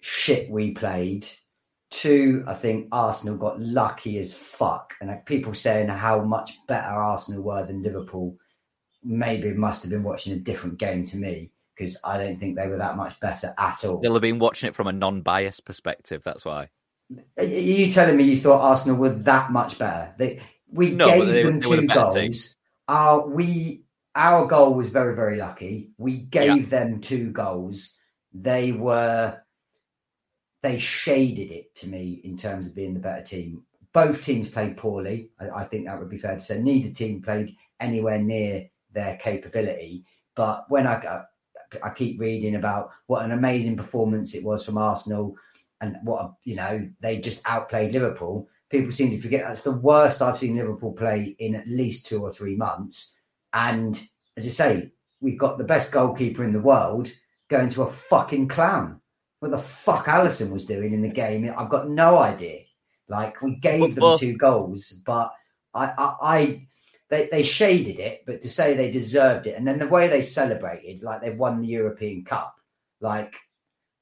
[0.00, 1.26] shit we played.
[1.90, 4.94] Two, I think Arsenal got lucky as fuck.
[5.00, 8.36] And like people saying how much better Arsenal were than Liverpool
[9.04, 12.68] maybe must have been watching a different game to me because I don't think they
[12.68, 14.00] were that much better at all.
[14.00, 16.22] They'll have been watching it from a non-biased perspective.
[16.22, 16.68] That's why.
[17.38, 20.14] Are you telling me you thought Arsenal were that much better?
[20.18, 22.56] They, we no, gave they, them two goals.
[22.88, 25.90] Our we our goal was very very lucky.
[25.98, 26.84] We gave yeah.
[26.84, 27.98] them two goals.
[28.32, 29.38] They were
[30.62, 33.64] they shaded it to me in terms of being the better team.
[33.92, 35.30] Both teams played poorly.
[35.40, 36.60] I, I think that would be fair to say.
[36.60, 40.04] Neither team played anywhere near their capability.
[40.34, 41.24] But when I,
[41.82, 45.36] I keep reading about what an amazing performance it was from Arsenal
[45.82, 48.48] and what you know they just outplayed Liverpool.
[48.70, 52.22] People seem to forget that's the worst I've seen Liverpool play in at least two
[52.22, 53.14] or three months.
[53.52, 54.00] And
[54.38, 57.12] as I say, we've got the best goalkeeper in the world
[57.48, 59.00] going to a fucking clown.
[59.40, 62.60] What the fuck Alisson was doing in the game, I've got no idea.
[63.08, 65.32] Like we gave them two goals, but
[65.74, 66.66] I, I, I
[67.10, 70.22] they, they shaded it, but to say they deserved it, and then the way they
[70.22, 72.54] celebrated, like they won the European Cup,
[73.00, 73.34] like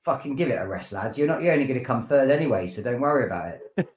[0.05, 1.19] fucking give it a rest, lads.
[1.19, 3.89] You're not you're only going to come third anyway, so don't worry about it.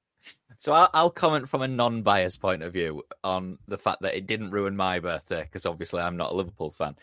[0.58, 4.26] so I'll, I'll, comment from a non-biased point of view on the fact that it
[4.26, 6.96] didn't ruin my birthday because obviously I'm not a Liverpool fan.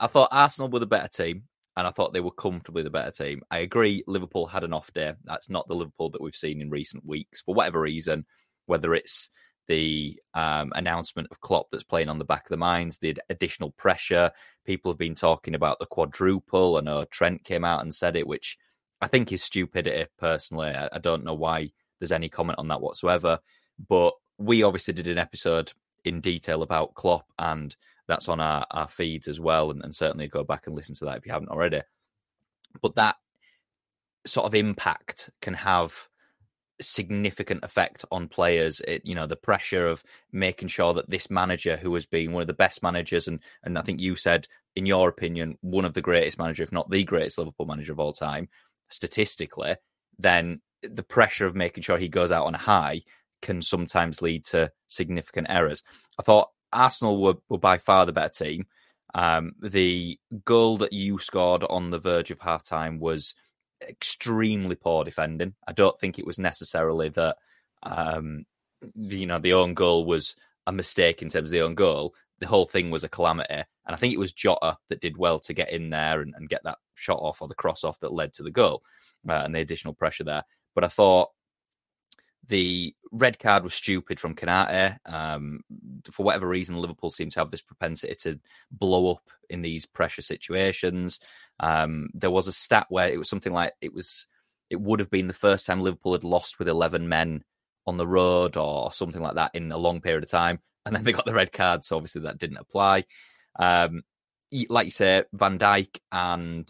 [0.00, 1.44] I thought Arsenal were the better team,
[1.76, 3.42] and I thought they were comfortably the better team.
[3.50, 5.14] I agree, Liverpool had an off day.
[5.24, 8.26] That's not the Liverpool that we've seen in recent weeks for whatever reason,
[8.66, 9.30] whether it's
[9.68, 13.70] the um, announcement of Klopp that's playing on the back of the minds, the additional
[13.72, 14.30] pressure.
[14.64, 16.76] People have been talking about the quadruple.
[16.76, 18.58] I know Trent came out and said it, which
[19.00, 20.70] I think is stupidity personally.
[20.70, 23.38] I, I don't know why there's any comment on that whatsoever.
[23.88, 25.72] But we obviously did an episode
[26.04, 27.74] in detail about Klopp, and
[28.08, 29.70] that's on our, our feeds as well.
[29.70, 31.82] And, and certainly go back and listen to that if you haven't already.
[32.80, 33.16] But that
[34.26, 36.08] sort of impact can have
[36.80, 38.80] significant effect on players.
[38.80, 42.42] It, you know, the pressure of making sure that this manager, who has been one
[42.42, 45.94] of the best managers, and and I think you said, in your opinion, one of
[45.94, 48.48] the greatest manager, if not the greatest Liverpool manager of all time,
[48.88, 49.76] statistically,
[50.18, 53.02] then the pressure of making sure he goes out on a high
[53.40, 55.82] can sometimes lead to significant errors.
[56.18, 58.66] I thought Arsenal were, were by far the better team.
[59.14, 63.34] Um, the goal that you scored on the verge of halftime was
[63.88, 65.54] extremely poor defending.
[65.66, 67.36] I don't think it was necessarily that
[67.82, 68.44] um,
[68.96, 72.14] you know the own goal was a mistake in terms of the own goal.
[72.38, 75.38] The whole thing was a calamity, and I think it was Jota that did well
[75.40, 78.12] to get in there and, and get that shot off or the cross off that
[78.12, 78.82] led to the goal
[79.28, 80.44] uh, and the additional pressure there.
[80.74, 81.30] But I thought
[82.48, 84.98] the red card was stupid from Konaté.
[85.06, 85.60] Um,
[86.10, 90.22] for whatever reason, Liverpool seem to have this propensity to blow up in these pressure
[90.22, 91.20] situations.
[91.60, 94.26] Um, there was a stat where it was something like it was
[94.70, 97.44] it would have been the first time Liverpool had lost with eleven men
[97.86, 101.04] on the road or something like that in a long period of time, and then
[101.04, 103.04] they got the red card, so obviously that didn't apply.
[103.58, 104.02] Um,
[104.68, 106.68] like you say, Van Dijk and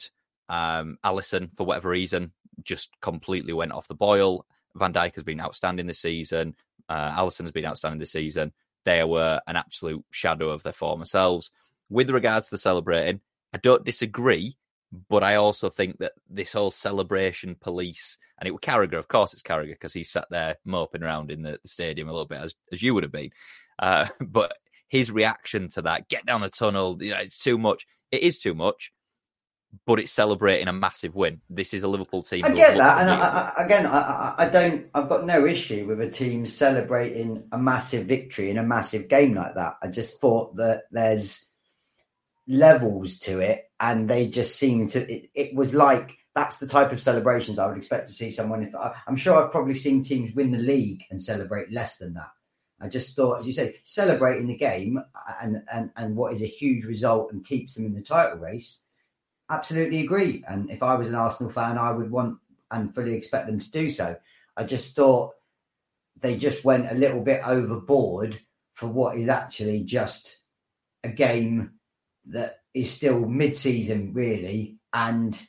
[0.49, 2.33] um, Alisson, for whatever reason,
[2.63, 4.47] just completely went off the boil.
[4.75, 6.55] Van Dijk has been outstanding this season.
[6.89, 8.53] Uh, Alisson has been outstanding this season.
[8.85, 11.51] They were an absolute shadow of their former selves.
[11.89, 13.21] With regards to the celebrating,
[13.53, 14.57] I don't disagree,
[15.09, 19.33] but I also think that this whole celebration police, and it was Carragher, of course
[19.33, 22.41] it's Carragher, because he sat there moping around in the, the, stadium a little bit,
[22.41, 23.31] as, as you would have been.
[23.79, 24.55] Uh, but
[24.89, 27.87] his reaction to that, get down the tunnel, you know, it's too much.
[28.11, 28.93] It is too much,
[29.87, 31.41] but it's celebrating a massive win.
[31.49, 32.45] This is a Liverpool team.
[32.45, 34.87] I get that, and I, I, again, I, I, don't.
[34.95, 39.35] I've got no issue with a team celebrating a massive victory in a massive game
[39.35, 39.77] like that.
[39.83, 41.47] I just thought that there's
[42.47, 45.11] levels to it, and they just seem to.
[45.11, 48.63] It, it was like that's the type of celebrations I would expect to see someone.
[48.63, 48.75] If
[49.07, 52.31] I'm sure I've probably seen teams win the league and celebrate less than that.
[52.81, 55.01] I just thought, as you say, celebrating the game
[55.41, 58.83] and and and what is a huge result and keeps them in the title race
[59.51, 60.45] absolutely agree.
[60.47, 62.39] And if I was an Arsenal fan, I would want
[62.71, 64.17] and fully expect them to do so.
[64.57, 65.33] I just thought
[66.21, 68.39] they just went a little bit overboard
[68.75, 70.39] for what is actually just
[71.05, 71.73] a game
[72.27, 75.41] that is still mid-season, really, and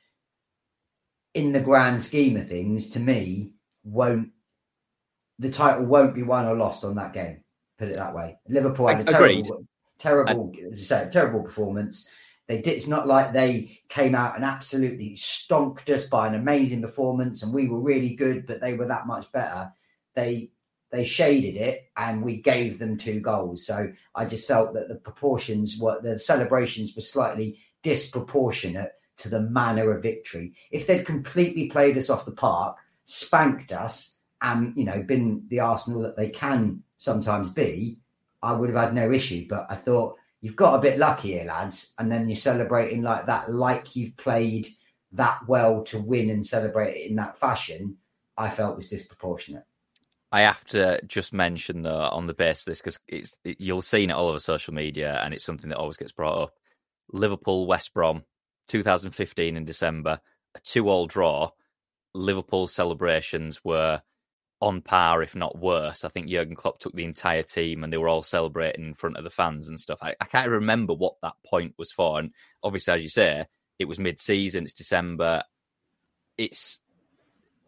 [1.33, 3.53] in the grand scheme of things, to me,
[3.83, 4.31] won't
[5.39, 7.43] the title won't be won or lost on that game.
[7.77, 8.37] Put it that way.
[8.47, 9.65] Liverpool had a terrible,
[9.97, 12.07] terrible, I, as I say, terrible performance
[12.47, 12.73] They did.
[12.73, 17.53] It's not like they came out and absolutely stonked us by an amazing performance, and
[17.53, 19.71] we were really good, but they were that much better.
[20.15, 20.51] They
[20.91, 23.65] they shaded it, and we gave them two goals.
[23.65, 29.41] So I just felt that the proportions were the celebrations were slightly disproportionate to the
[29.41, 30.53] manner of victory.
[30.71, 35.61] If they'd completely played us off the park, spanked us, and you know been the
[35.61, 37.97] Arsenal that they can sometimes be,
[38.41, 39.47] I would have had no issue.
[39.47, 41.93] But I thought you've got a bit lucky here, lads.
[41.97, 44.67] And then you're celebrating like that, like you've played
[45.13, 47.95] that well to win and celebrate it in that fashion,
[48.37, 49.63] I felt was disproportionate.
[50.33, 53.81] I have to just mention though on the base of this because it's it, you'll
[53.83, 56.53] see it all over social media and it's something that always gets brought up.
[57.11, 58.25] Liverpool West Brom,
[58.67, 60.19] 2015 in December,
[60.55, 61.51] a two-all draw.
[62.13, 64.01] Liverpool celebrations were
[64.63, 66.05] on par, if not worse.
[66.05, 69.17] I think Jurgen Klopp took the entire team and they were all celebrating in front
[69.17, 69.99] of the fans and stuff.
[70.01, 72.19] I, I can't remember what that point was for.
[72.19, 72.31] And
[72.63, 73.45] obviously, as you say,
[73.77, 74.63] it was mid-season.
[74.63, 75.43] It's December.
[76.37, 76.79] It's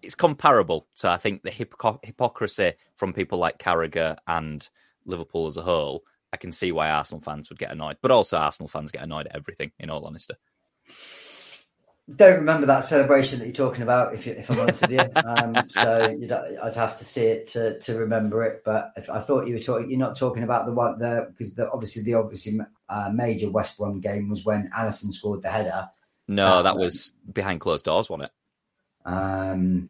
[0.01, 0.87] it's comparable.
[0.93, 4.67] So I think the hypocr- hypocrisy from people like Carragher and
[5.05, 7.97] Liverpool as a whole, I can see why Arsenal fans would get annoyed.
[8.01, 9.71] But also, Arsenal fans get annoyed at everything.
[9.79, 10.35] In all honesty
[12.13, 14.13] don't remember that celebration that you're talking about.
[14.13, 16.15] If, you, if I'm honest with you, um, so
[16.63, 18.61] I'd have to see it to, to remember it.
[18.63, 21.55] But if, I thought you were talking, you're not talking about the one there because
[21.55, 25.89] the, obviously the obviously uh, major West Brom game was when Alisson scored the header.
[26.27, 28.31] No, that was behind closed doors, wasn't it?
[29.11, 29.89] Um,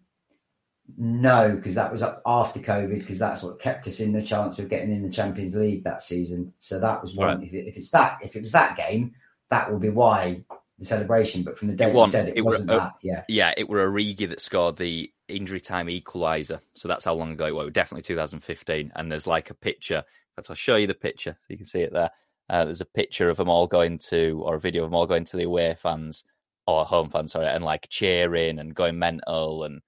[0.98, 4.60] no, because that was up after COVID, because that's what kept us in the chance
[4.60, 6.54] of getting in the Champions League that season.
[6.60, 7.40] So that was one.
[7.40, 7.48] Right.
[7.48, 9.16] If, it, if it's that, if it was that game,
[9.50, 10.44] that will be why
[10.80, 12.94] the celebration, but from the day it said it, it wasn't that.
[13.02, 16.60] Yeah, yeah, it were Origi that scored the injury time equaliser.
[16.74, 17.72] So that's how long ago it was.
[17.72, 18.92] Definitely 2015.
[18.96, 20.04] And there's like a picture.
[20.38, 22.12] I'll show you the picture so you can see it there.
[22.50, 25.08] Uh, there's a picture of them all going to, or a video of them all
[25.08, 26.26] going to the away fans
[26.68, 29.82] or home fans, sorry, and like cheering and going mental and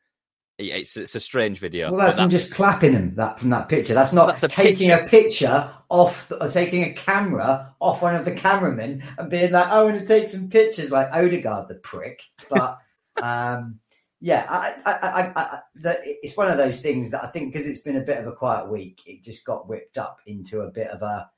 [0.57, 1.91] it's it's a strange video.
[1.91, 3.93] Well, that's, not just clapping him that from that picture.
[3.93, 5.05] That's not that's a taking picture.
[5.05, 9.67] a picture off or taking a camera off one of the cameramen and being like,
[9.67, 12.21] "I want to take some pictures," like Odegaard, the prick.
[12.49, 12.79] But
[13.21, 13.79] um,
[14.19, 17.81] yeah, I, I, I, the, it's one of those things that I think because it's
[17.81, 20.87] been a bit of a quiet week, it just got whipped up into a bit
[20.87, 21.29] of a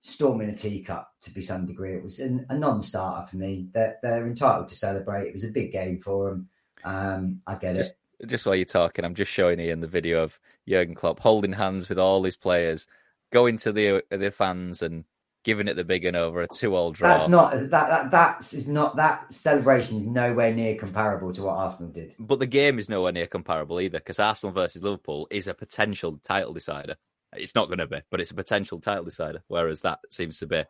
[0.00, 1.94] storm in a teacup to be some degree.
[1.94, 3.68] It was an, a non-starter for me.
[3.72, 5.28] They're, they're entitled to celebrate.
[5.28, 6.48] It was a big game for them.
[6.82, 10.22] Um, I get just, it just while you're talking, I'm just showing Ian the video
[10.22, 12.86] of Jurgen Klopp holding hands with all his players,
[13.32, 15.04] going to the the fans and
[15.42, 17.08] giving it the big and over a two all draw.
[17.08, 21.56] That's not that that that's is not that celebration is nowhere near comparable to what
[21.56, 22.14] Arsenal did.
[22.18, 26.20] But the game is nowhere near comparable either because Arsenal versus Liverpool is a potential
[26.22, 26.96] title decider.
[27.32, 29.42] It's not going to be, but it's a potential title decider.
[29.48, 30.64] Whereas that seems to be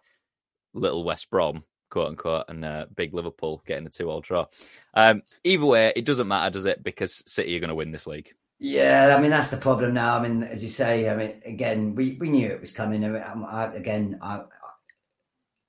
[0.74, 4.46] little West Brom quote unquote, and uh, big Liverpool getting a two-all draw.
[4.94, 6.82] Um, either way, it doesn't matter, does it?
[6.82, 8.32] Because City are going to win this league.
[8.62, 10.18] Yeah, I mean that's the problem now.
[10.18, 13.02] I mean, as you say, I mean, again, we, we knew it was coming.
[13.04, 14.42] I I, again, I,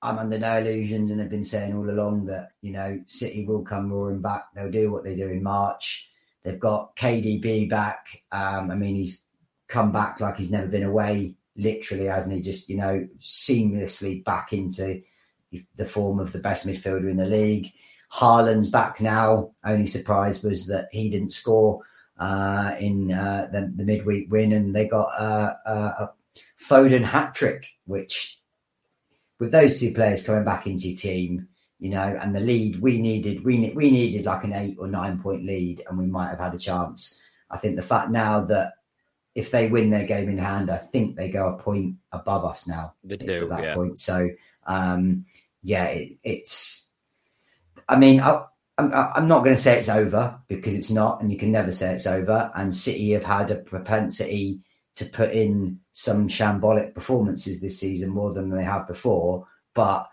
[0.02, 3.62] I'm under no illusions, and have been saying all along that you know City will
[3.62, 4.44] come roaring back.
[4.54, 6.10] They'll do what they do in March.
[6.42, 8.08] They've got KDB back.
[8.30, 9.22] Um, I mean, he's
[9.68, 12.42] come back like he's never been away, literally, hasn't he?
[12.42, 15.00] Just you know, seamlessly back into
[15.76, 17.72] the form of the best midfielder in the league.
[18.12, 19.52] Haaland's back now.
[19.64, 21.80] Only surprise was that he didn't score
[22.18, 26.10] uh, in uh, the, the, midweek win, and they got uh, a
[26.62, 28.38] Foden hat trick, which
[29.40, 33.00] with those two players coming back into your team, you know, and the lead we
[33.00, 36.38] needed, we we needed like an eight or nine point lead, and we might have
[36.38, 37.18] had a chance.
[37.50, 38.74] I think the fact now that
[39.34, 42.68] if they win their game in hand, I think they go a point above us
[42.68, 42.94] now.
[43.02, 43.74] They do, at that yeah.
[43.74, 43.98] point.
[43.98, 44.28] So
[44.66, 45.24] um,
[45.62, 46.88] yeah, it, it's.
[47.88, 48.44] I mean, I,
[48.78, 51.70] I'm, I'm not going to say it's over because it's not, and you can never
[51.70, 52.50] say it's over.
[52.54, 54.60] And City have had a propensity
[54.96, 59.46] to put in some shambolic performances this season more than they have before.
[59.74, 60.08] But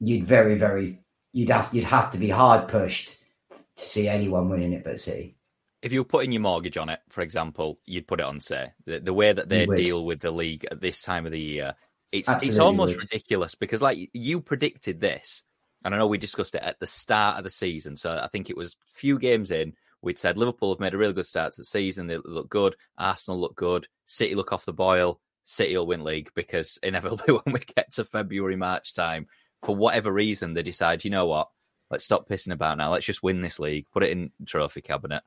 [0.00, 1.00] you'd very, very,
[1.32, 3.18] you'd have you'd have to be hard pushed
[3.50, 5.36] to see anyone winning it but City.
[5.80, 8.72] If you were putting your mortgage on it, for example, you'd put it on say
[8.84, 11.74] the, the way that they deal with the league at this time of the year
[12.12, 13.02] it's Absolutely it's almost would.
[13.02, 15.42] ridiculous because like you predicted this,
[15.84, 17.96] and I know we discussed it at the start of the season.
[17.96, 19.74] So I think it was a few games in.
[20.00, 22.06] We'd said Liverpool have made a really good start to the season.
[22.06, 22.76] They look good.
[22.96, 23.88] Arsenal look good.
[24.06, 25.20] City look off the boil.
[25.44, 29.26] City will win league because inevitably when we get to February March time,
[29.62, 31.48] for whatever reason, they decide, you know what,
[31.90, 32.92] let's stop pissing about now.
[32.92, 33.86] Let's just win this league.
[33.92, 35.22] Put it in trophy cabinet.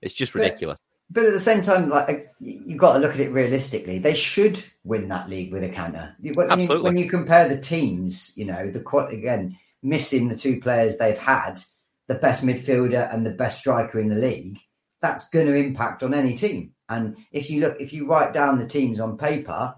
[0.00, 0.78] It's just ridiculous.
[1.08, 3.98] But at the same time, like you've got to look at it realistically.
[3.98, 6.16] They should win that league with a counter.
[6.20, 6.76] When, Absolutely.
[6.76, 11.18] You, when you compare the teams, you know the again missing the two players they've
[11.18, 11.62] had,
[12.08, 14.58] the best midfielder and the best striker in the league.
[15.00, 16.72] That's going to impact on any team.
[16.88, 19.74] And if you look, if you write down the teams on paper,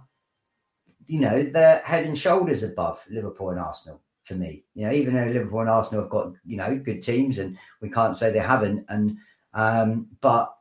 [1.07, 4.65] you know they're head and shoulders above Liverpool and Arsenal for me.
[4.75, 7.91] You know, even though Liverpool and Arsenal have got you know good teams, and we
[7.91, 9.17] can't say they haven't, and
[9.55, 10.55] um, but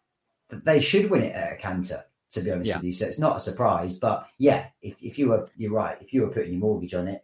[0.49, 2.03] they should win it at a canter.
[2.31, 2.75] To be honest Yeah.
[2.75, 3.95] with you, so it's not a surprise.
[3.95, 5.97] But yeah, if, if you were, you're right.
[6.01, 7.23] If you were putting your mortgage on it,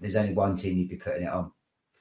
[0.00, 1.52] there's only one team you'd be putting it on.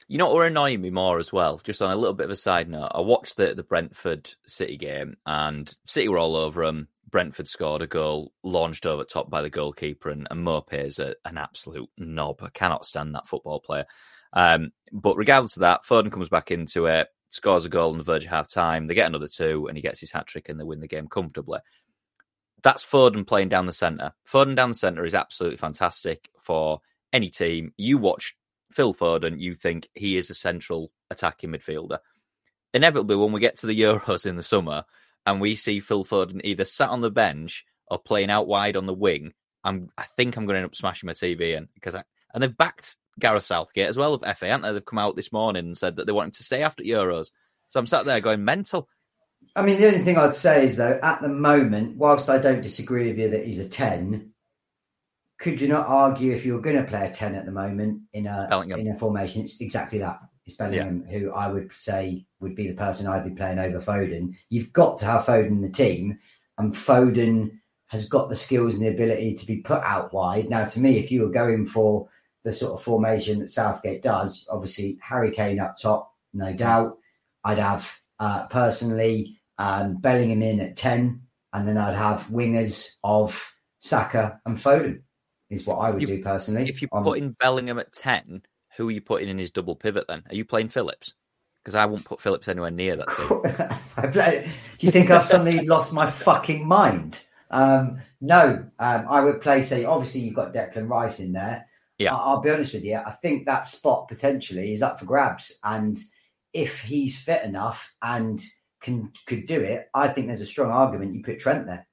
[0.08, 1.58] You know what were annoying me more as well?
[1.58, 4.78] Just on a little bit of a side note, I watched the, the Brentford City
[4.78, 6.88] game and City were all over them.
[7.10, 11.38] Brentford scored a goal, launched over top by the goalkeeper, and, and is a, an
[11.38, 12.42] absolute knob.
[12.42, 13.86] I cannot stand that football player.
[14.32, 18.04] Um, but regardless of that, Foden comes back into it, scores a goal on the
[18.04, 18.88] verge of half time.
[18.88, 21.08] They get another two, and he gets his hat trick, and they win the game
[21.08, 21.60] comfortably.
[22.64, 24.14] That's Foden playing down the centre.
[24.28, 26.82] Foden down the centre is absolutely fantastic for
[27.14, 27.74] any team.
[27.78, 28.36] You watch
[28.72, 32.00] Phil Foden, you think he is a central attacking midfielder.
[32.74, 34.84] Inevitably, when we get to the Euros in the summer
[35.26, 38.86] and we see Phil Foden either sat on the bench or playing out wide on
[38.86, 39.34] the wing,
[39.64, 42.42] I'm, I think I'm going to end up smashing my TV in because I, and
[42.42, 44.74] they've backed Gareth Southgate as well of FA, haven't they?
[44.74, 47.32] They've come out this morning and said that they want him to stay after Euros.
[47.70, 48.90] So I'm sat there going mental.
[49.56, 52.62] I mean, the only thing I'd say is though, at the moment, whilst I don't
[52.62, 54.32] disagree with you that he's a ten,
[55.38, 58.02] could you not argue if you were going to play a ten at the moment
[58.14, 60.20] in a in a formation, it's exactly that.
[60.46, 64.36] It's Bellingham, who I would say would be the person I'd be playing over Foden.
[64.50, 66.20] You've got to have Foden in the team,
[66.58, 70.50] and Foden has got the skills and the ability to be put out wide.
[70.50, 72.10] Now, to me, if you were going for
[72.46, 76.98] the sort of formation that Southgate does, obviously Harry Kane up top, no doubt.
[77.44, 81.22] I'd have uh, personally um, Bellingham in at ten,
[81.52, 85.02] and then I'd have wingers of Saka and Foden.
[85.50, 86.64] Is what I would You- do personally.
[86.70, 88.42] If you Um, put in Bellingham at 10,
[88.78, 90.24] who are you putting in his double pivot then?
[90.30, 91.14] Are you playing Phillips?
[91.64, 93.08] Because I won't put Phillips anywhere near that.
[94.80, 97.20] Do you think I've suddenly lost my fucking mind?
[97.52, 99.62] Um, no, um, I would play.
[99.62, 101.68] Say, obviously, you've got Declan Rice in there.
[101.98, 102.16] Yeah.
[102.16, 102.96] I- I'll be honest with you.
[102.96, 105.98] I think that spot potentially is up for grabs, and
[106.54, 108.42] if he's fit enough and
[108.82, 111.88] can could do it, I think there's a strong argument you put Trent there.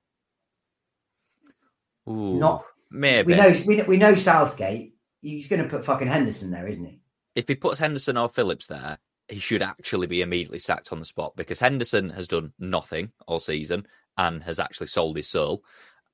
[2.09, 3.33] Ooh, Not- maybe.
[3.33, 4.95] We know we, know- we know Southgate.
[5.21, 6.99] He's going to put fucking Henderson there, isn't he?
[7.35, 8.99] if he puts Henderson or Phillips there,
[9.29, 13.39] he should actually be immediately sacked on the spot because Henderson has done nothing all
[13.39, 13.87] season
[14.19, 15.65] and has actually sold his soul.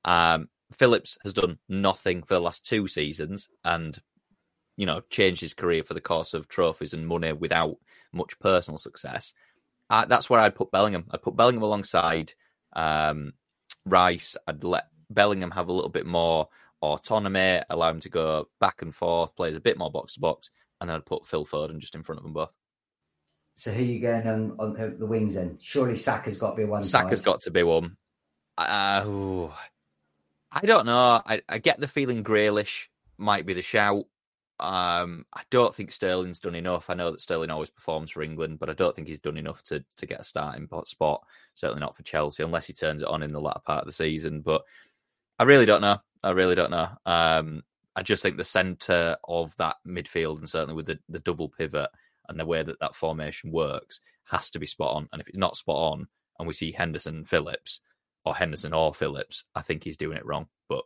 [0.05, 3.99] Um, Phillips has done nothing for the last two seasons and,
[4.77, 7.77] you know, changed his career for the course of trophies and money without
[8.13, 9.33] much personal success.
[9.89, 11.05] Uh, that's where I'd put Bellingham.
[11.11, 12.33] I'd put Bellingham alongside
[12.73, 13.33] um,
[13.85, 14.37] Rice.
[14.47, 16.47] I'd let Bellingham have a little bit more
[16.81, 20.51] autonomy, allow him to go back and forth, plays a bit more box to box,
[20.79, 22.53] and then I'd put Phil Foden just in front of them both.
[23.55, 25.57] So who are you going on on the wings then?
[25.59, 26.81] Surely Saka's got to be one.
[26.81, 27.25] Saka's side.
[27.25, 27.97] got to be one.
[28.57, 29.51] Uh, ooh.
[30.51, 31.21] I don't know.
[31.25, 32.87] I, I get the feeling Grealish
[33.17, 34.05] might be the shout.
[34.59, 36.89] Um, I don't think Sterling's done enough.
[36.89, 39.63] I know that Sterling always performs for England, but I don't think he's done enough
[39.65, 41.23] to to get a starting pot- spot.
[41.53, 43.91] Certainly not for Chelsea, unless he turns it on in the latter part of the
[43.93, 44.41] season.
[44.41, 44.63] But
[45.37, 45.99] I really don't know.
[46.23, 46.89] I really don't know.
[47.05, 47.63] Um,
[47.95, 51.89] I just think the centre of that midfield, and certainly with the, the double pivot
[52.27, 55.07] and the way that that formation works, has to be spot on.
[55.11, 57.81] And if it's not spot on, and we see Henderson Phillips,
[58.25, 60.47] or Henderson or Phillips, I think he's doing it wrong.
[60.67, 60.83] But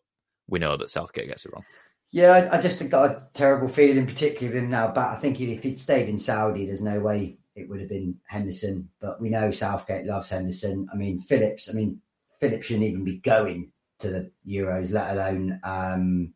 [0.48, 1.66] we know that Southgate gets it wrong.
[2.12, 4.92] Yeah, I, I just got a terrible feeling, particularly with him now.
[4.92, 8.20] But I think if he'd stayed in Saudi, there's no way it would have been
[8.28, 8.90] Henderson.
[9.00, 10.88] But we know Southgate loves Henderson.
[10.94, 11.70] I mean, Phillips.
[11.70, 12.02] I mean,
[12.40, 16.34] Phillips shouldn't even be going to the Euros, let alone um,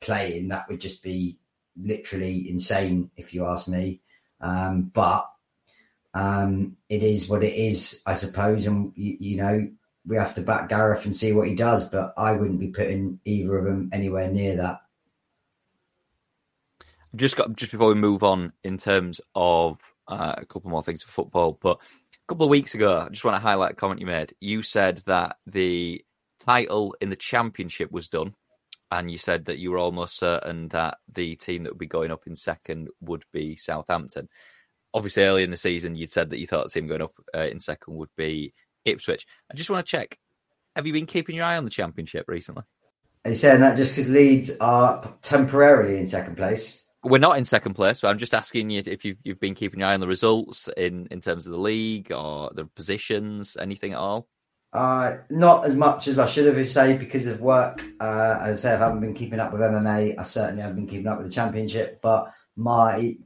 [0.00, 0.48] playing.
[0.48, 1.38] That would just be
[1.76, 4.00] literally insane, if you ask me.
[4.40, 5.30] Um, but
[6.14, 8.66] um, it is what it is, I suppose.
[8.66, 9.68] And you, you know,
[10.06, 11.88] we have to back Gareth and see what he does.
[11.88, 14.80] But I wouldn't be putting either of them anywhere near that.
[17.16, 19.78] Just got just before we move on in terms of
[20.08, 23.24] uh, a couple more things for football, but a couple of weeks ago, I just
[23.24, 24.34] want to highlight a comment you made.
[24.40, 26.04] You said that the
[26.38, 28.34] title in the championship was done,
[28.92, 32.10] and you said that you were almost certain that the team that would be going
[32.10, 34.28] up in second would be Southampton.
[34.94, 37.40] Obviously, early in the season, you'd said that you thought the team going up uh,
[37.40, 38.52] in second would be
[38.84, 39.26] Ipswich.
[39.50, 40.18] I just want to check:
[40.76, 42.64] have you been keeping your eye on the championship recently?
[43.24, 46.84] Are you saying that just because Leeds are temporarily in second place?
[47.02, 49.80] We're not in second place, but I'm just asking you if you've, you've been keeping
[49.80, 53.92] your eye on the results in, in terms of the league or the positions, anything
[53.92, 54.28] at all.
[54.72, 57.84] Uh, not as much as I should have, say, because of work.
[58.00, 60.14] Uh, as I say, I haven't been keeping up with MMA.
[60.18, 63.16] I certainly haven't been keeping up with the championship, but my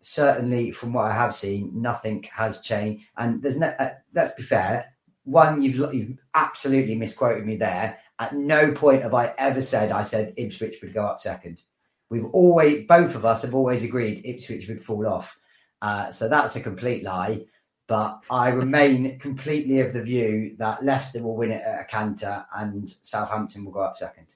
[0.00, 3.04] certainly from what I have seen, nothing has changed.
[3.16, 3.68] And there's no.
[3.78, 4.92] Uh, let's be fair.
[5.24, 7.98] One, you've you've absolutely misquoted me there.
[8.18, 11.62] At no point have I ever said I said Ipswich would go up second.
[12.10, 15.38] We've always, both of us have always agreed Ipswich would fall off.
[15.80, 17.44] Uh, so that's a complete lie.
[17.86, 22.44] But I remain completely of the view that Leicester will win it at a canter
[22.54, 24.26] and Southampton will go up second.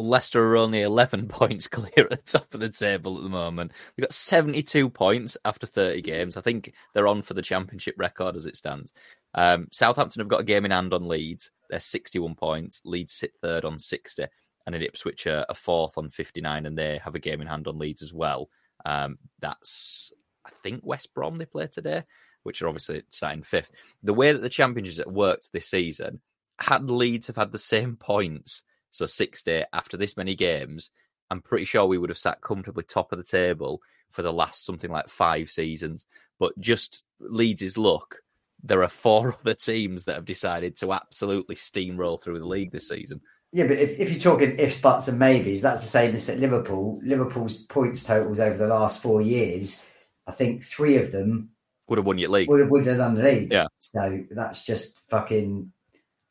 [0.00, 3.72] Leicester are only 11 points clear at the top of the table at the moment.
[3.96, 6.36] We've got 72 points after 30 games.
[6.36, 8.92] I think they're on for the championship record as it stands.
[9.34, 11.50] Um, Southampton have got a game in hand on Leeds.
[11.68, 12.80] They're 61 points.
[12.84, 14.26] Leeds sit third on 60
[14.66, 17.66] and then Ipswich are, a fourth on 59, and they have a game in hand
[17.66, 18.48] on Leeds as well.
[18.84, 20.12] Um, that's,
[20.46, 22.04] I think, West Brom they play today,
[22.42, 23.70] which are obviously starting fifth.
[24.02, 26.20] The way that the championships worked this season,
[26.58, 30.90] had Leeds have had the same points, so 60 after this many games,
[31.30, 33.80] I'm pretty sure we would have sat comfortably top of the table
[34.10, 36.06] for the last something like five seasons.
[36.38, 38.16] But just Leeds' luck,
[38.62, 42.88] there are four other teams that have decided to absolutely steamroll through the league this
[42.88, 43.20] season.
[43.52, 46.38] Yeah, but if, if you're talking ifs, buts, and maybes, that's the same as at
[46.38, 47.00] Liverpool.
[47.02, 49.84] Liverpool's points totals over the last four years,
[50.26, 51.50] I think three of them
[51.88, 52.48] would have won your league.
[52.48, 53.52] Would have, would have done the league.
[53.52, 53.66] Yeah.
[53.80, 55.72] So that's just fucking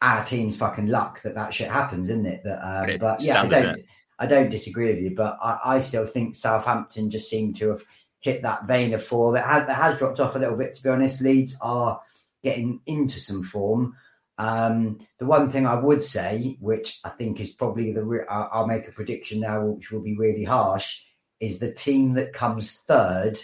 [0.01, 2.41] our team's fucking luck that that shit happens, isn't it?
[2.43, 3.79] That, um, but yeah, I don't,
[4.17, 7.83] I don't disagree with you, but I, I, still think Southampton just seem to have
[8.21, 9.35] hit that vein of form.
[9.35, 11.21] It has, it has dropped off a little bit, to be honest.
[11.21, 11.99] Leeds are
[12.43, 13.95] getting into some form.
[14.37, 18.67] Um, the one thing I would say, which I think is probably the, re- I'll
[18.67, 21.01] make a prediction now, which will be really harsh,
[21.41, 23.39] is the team that comes third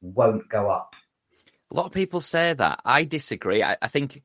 [0.00, 0.96] won't go up.
[1.70, 2.80] A lot of people say that.
[2.84, 3.62] I disagree.
[3.62, 4.22] I, I think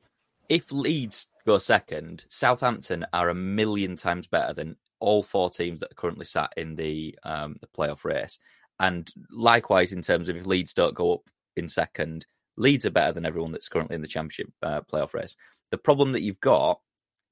[0.48, 5.92] if Leeds go second, Southampton are a million times better than all four teams that
[5.92, 8.38] are currently sat in the um, the playoff race.
[8.78, 11.22] And likewise, in terms of if Leeds don't go up
[11.56, 12.26] in second,
[12.56, 15.36] Leeds are better than everyone that's currently in the championship uh, playoff race.
[15.70, 16.80] The problem that you've got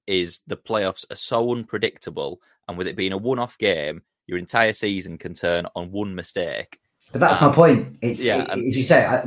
[0.07, 4.73] is the playoffs are so unpredictable, and with it being a one-off game, your entire
[4.73, 6.79] season can turn on one mistake.
[7.13, 7.99] But that's um, my point.
[8.03, 9.07] It's yeah, it, as you say.
[9.07, 9.23] I,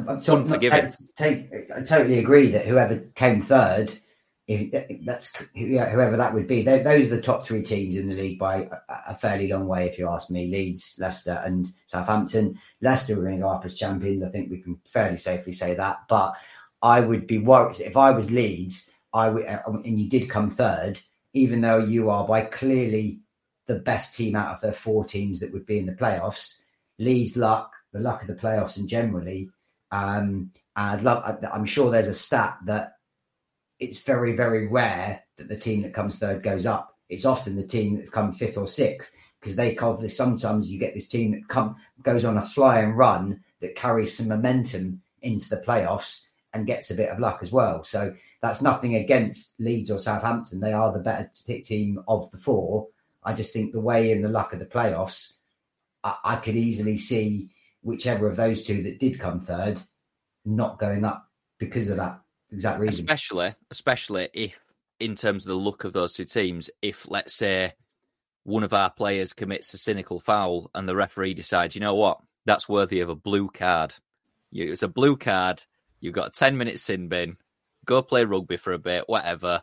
[1.15, 3.93] take, take, I totally agree that whoever came third,
[4.47, 8.39] if that's whoever that would be, those are the top three teams in the league
[8.39, 10.47] by a, fairly long way, if you ask me.
[10.47, 12.57] Leeds, Leicester, and Southampton.
[12.81, 14.23] Leicester are going to go up as champions.
[14.23, 15.97] I think we can fairly safely say that.
[16.07, 16.33] But
[16.81, 18.89] I would be worried if I was Leeds.
[19.13, 21.01] I would, uh, and you did come third,
[21.33, 23.19] even though you are by clearly
[23.65, 26.61] the best team out of the four teams that would be in the playoffs.
[26.99, 29.49] Leeds' luck, the luck of the playoffs, and generally,
[29.91, 31.43] um, I'd love.
[31.51, 32.93] I'm sure there's a stat that
[33.79, 36.95] it's very, very rare that the team that comes third goes up.
[37.09, 40.01] It's often the team that's come fifth or sixth because they cover.
[40.01, 43.75] This sometimes you get this team that come goes on a fly and run that
[43.75, 47.83] carries some momentum into the playoffs and gets a bit of luck as well.
[47.83, 50.59] So that's nothing against Leeds or Southampton.
[50.59, 51.29] They are the better
[51.61, 52.87] team of the four.
[53.23, 55.37] I just think the way in the luck of the playoffs,
[56.03, 57.49] I, I could easily see
[57.83, 59.81] whichever of those two that did come third
[60.45, 62.21] not going up because of that
[62.51, 63.05] exact reason.
[63.05, 64.53] Especially, especially if
[64.99, 67.73] in terms of the look of those two teams, if let's say
[68.43, 72.19] one of our players commits a cynical foul and the referee decides, you know what,
[72.45, 73.93] that's worthy of a blue card.
[74.53, 75.63] It's a blue card.
[75.99, 77.37] You've got a 10 minute sin bin.
[77.85, 79.61] Go play rugby for a bit, whatever.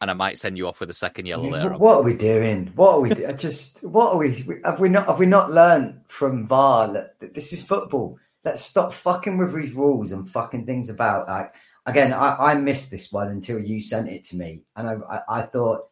[0.00, 1.70] And I might send you off with a second yellow there.
[1.74, 2.72] What are we doing?
[2.74, 4.34] What are we do- just what are we
[4.64, 8.18] have we not have we not learned from VAR that, that this is football?
[8.44, 11.54] Let's stop fucking with these rules and fucking things about like
[11.86, 14.64] again, I, I missed this one until you sent it to me.
[14.76, 15.88] And I, I, I thought,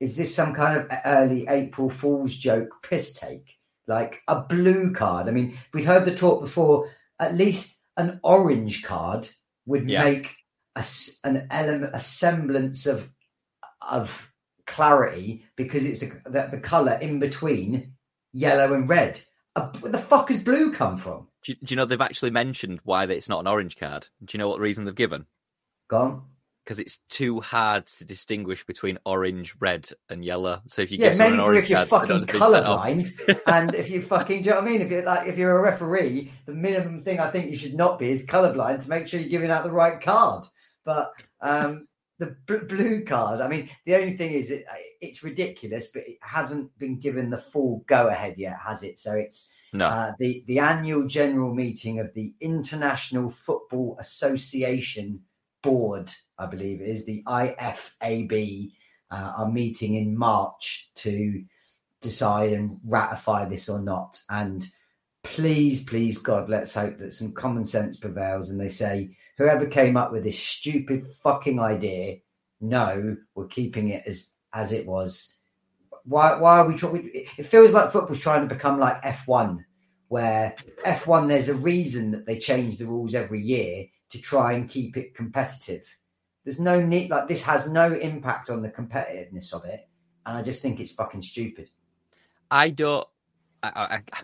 [0.00, 3.58] is this some kind of early April Fool's joke piss take?
[3.86, 5.28] Like a blue card?
[5.28, 6.90] I mean, we'd heard the talk before,
[7.20, 9.28] at least an orange card
[9.66, 10.02] would yeah.
[10.04, 10.34] make
[10.74, 10.84] a,
[11.22, 13.08] an element, a semblance of
[13.86, 14.32] of
[14.66, 17.92] clarity because it's a, the, the color in between
[18.32, 19.20] yellow and red.
[19.56, 21.28] Uh, where the fuck has blue come from?
[21.44, 24.08] Do you, do you, know they've actually mentioned why it's not an orange card?
[24.24, 25.26] Do you know what reason they've given?
[25.88, 26.22] Gone.
[26.64, 30.62] Because it's too hard to distinguish between orange, red, and yellow.
[30.64, 34.40] So if you yeah, get mainly an if you're fucking colorblind, and if you fucking,
[34.40, 34.80] do you know what I mean?
[34.80, 37.98] If you're like, if you're a referee, the minimum thing I think you should not
[37.98, 40.46] be is colorblind to make sure you're giving out the right card.
[40.86, 41.86] But um,
[42.18, 44.64] the b- blue card, I mean, the only thing is it,
[45.02, 48.96] it's ridiculous, but it hasn't been given the full go ahead yet, has it?
[48.96, 49.86] So it's no.
[49.86, 55.20] Uh, the, the annual general meeting of the International Football Association
[55.64, 58.70] board, I believe it is the IFAB,
[59.10, 61.42] uh, are meeting in March to
[62.00, 64.20] decide and ratify this or not.
[64.30, 64.64] And
[65.24, 69.96] please, please, God, let's hope that some common sense prevails and they say, whoever came
[69.96, 72.18] up with this stupid fucking idea,
[72.60, 75.33] no, we're keeping it as as it was.
[76.04, 76.34] Why?
[76.34, 77.10] Why are we trying?
[77.12, 79.64] It feels like football's trying to become like F one,
[80.08, 84.52] where F one there's a reason that they change the rules every year to try
[84.52, 85.84] and keep it competitive.
[86.44, 89.88] There's no need like this has no impact on the competitiveness of it,
[90.26, 91.70] and I just think it's fucking stupid.
[92.50, 93.08] I don't.
[93.62, 94.22] I, I,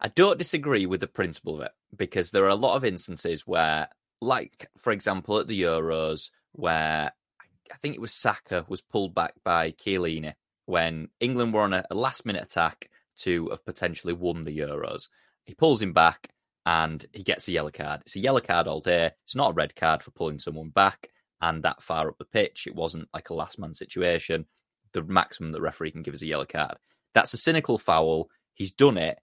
[0.00, 3.46] I don't disagree with the principle of it because there are a lot of instances
[3.46, 3.88] where,
[4.20, 7.12] like for example, at the Euros, where
[7.72, 10.34] I think it was Saka was pulled back by Chiellini
[10.70, 15.08] when England were on a, a last minute attack to have potentially won the Euros.
[15.44, 16.30] He pulls him back
[16.64, 18.02] and he gets a yellow card.
[18.02, 19.10] It's a yellow card all day.
[19.24, 21.08] It's not a red card for pulling someone back
[21.40, 22.66] and that far up the pitch.
[22.66, 24.46] It wasn't like a last man situation.
[24.92, 26.76] The maximum that referee can give is a yellow card.
[27.14, 28.28] That's a cynical foul.
[28.54, 29.18] He's done it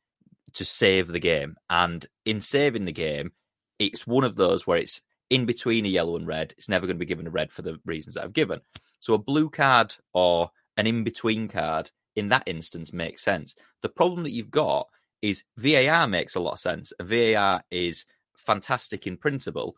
[0.53, 1.55] to save the game.
[1.69, 3.31] And in saving the game,
[3.79, 6.53] it's one of those where it's in between a yellow and red.
[6.57, 8.61] It's never going to be given a red for the reasons that I've given.
[8.99, 13.55] So a blue card or an in between card in that instance makes sense.
[13.81, 14.87] The problem that you've got
[15.21, 16.93] is VAR makes a lot of sense.
[17.01, 18.05] VAR is
[18.37, 19.75] fantastic in principle,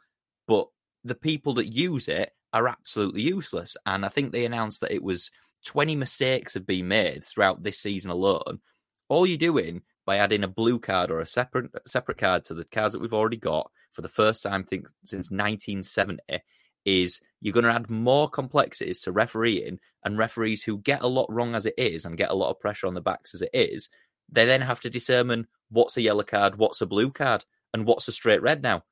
[0.48, 0.68] but
[1.04, 3.78] the people that use it are absolutely useless.
[3.86, 5.32] And I think they announced that it was
[5.66, 8.60] 20 mistakes have been made throughout this season alone.
[9.08, 12.66] All you're doing by adding a blue card or a separate separate card to the
[12.66, 16.42] cards that we've already got for the first time think, since 1970
[16.86, 21.32] is you're going to add more complexities to refereeing and referees who get a lot
[21.32, 23.52] wrong as it is and get a lot of pressure on the backs as it
[23.54, 23.90] is
[24.32, 28.08] they then have to determine what's a yellow card what's a blue card and what's
[28.08, 28.84] a straight red now.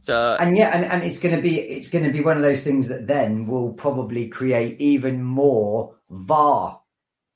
[0.00, 2.42] So and yeah and, and it's going to be it's going to be one of
[2.42, 6.80] those things that then will probably create even more var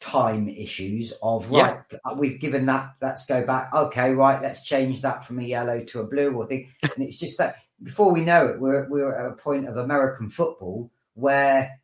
[0.00, 2.12] time issues of right yeah.
[2.14, 3.70] we've given that let's go back.
[3.74, 6.68] Okay right let's change that from a yellow to a blue or thing.
[6.82, 10.28] And it's just that before we know it we're we're at a point of american
[10.28, 11.80] football where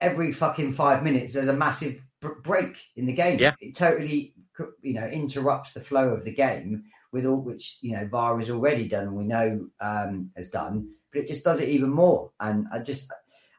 [0.00, 2.00] every fucking five minutes there's a massive
[2.42, 3.54] break in the game yeah.
[3.60, 4.34] it totally
[4.82, 8.50] you know interrupts the flow of the game with all which you know var has
[8.50, 12.30] already done and we know um has done but it just does it even more
[12.40, 13.12] and i just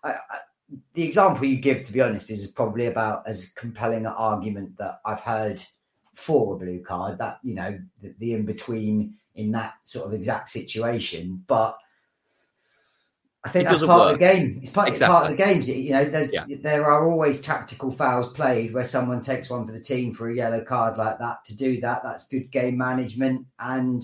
[0.04, 0.38] I, I
[0.93, 5.00] the example you give, to be honest, is probably about as compelling an argument that
[5.06, 5.64] I've heard
[6.14, 7.20] for a blue card.
[7.20, 11.78] That you know, the, the in between in that sort of exact situation, but.
[13.44, 14.14] I think it that's part work.
[14.14, 14.60] of the game.
[14.64, 15.14] It's part, exactly.
[15.14, 15.70] part of the games.
[15.70, 16.46] You know, there's yeah.
[16.62, 20.36] there are always tactical fouls played where someone takes one for the team for a
[20.36, 21.46] yellow card like that.
[21.46, 24.04] To do that, that's good game management and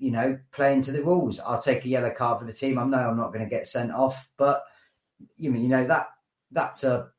[0.00, 1.38] you know playing to the rules.
[1.38, 2.80] I'll take a yellow card for the team.
[2.80, 4.64] I know I'm not going to get sent off, but
[5.36, 6.08] you mean you know that
[6.50, 7.10] that's a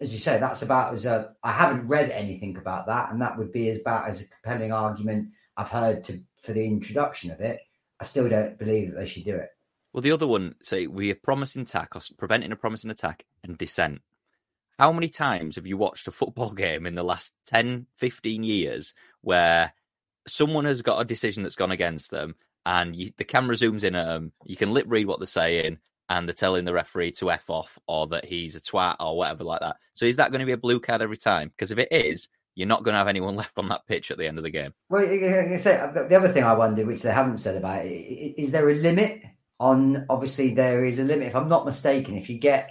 [0.00, 3.38] as you say that's about as a I haven't read anything about that, and that
[3.38, 7.40] would be as about as a compelling argument I've heard to for the introduction of
[7.40, 7.60] it.
[8.00, 9.48] I still don't believe that they should do it.
[9.92, 13.56] Well, the other one, say we are promising attack or preventing a promising attack and
[13.56, 14.02] dissent.
[14.78, 18.92] How many times have you watched a football game in the last 10, 15 years
[19.22, 19.72] where
[20.26, 22.34] someone has got a decision that's gone against them
[22.66, 25.78] and you, the camera zooms in at them, you can lip read what they're saying,
[26.08, 29.44] and they're telling the referee to F off or that he's a twat or whatever
[29.44, 29.76] like that.
[29.94, 31.48] So is that going to be a blue card every time?
[31.48, 34.18] Because if it is, you're not going to have anyone left on that pitch at
[34.18, 34.72] the end of the game.
[34.88, 38.52] Well, you say, the other thing I wonder, which they haven't said about it, is
[38.52, 39.22] there a limit
[39.60, 40.06] on?
[40.08, 41.28] Obviously, there is a limit.
[41.28, 42.70] If I'm not mistaken, if you get,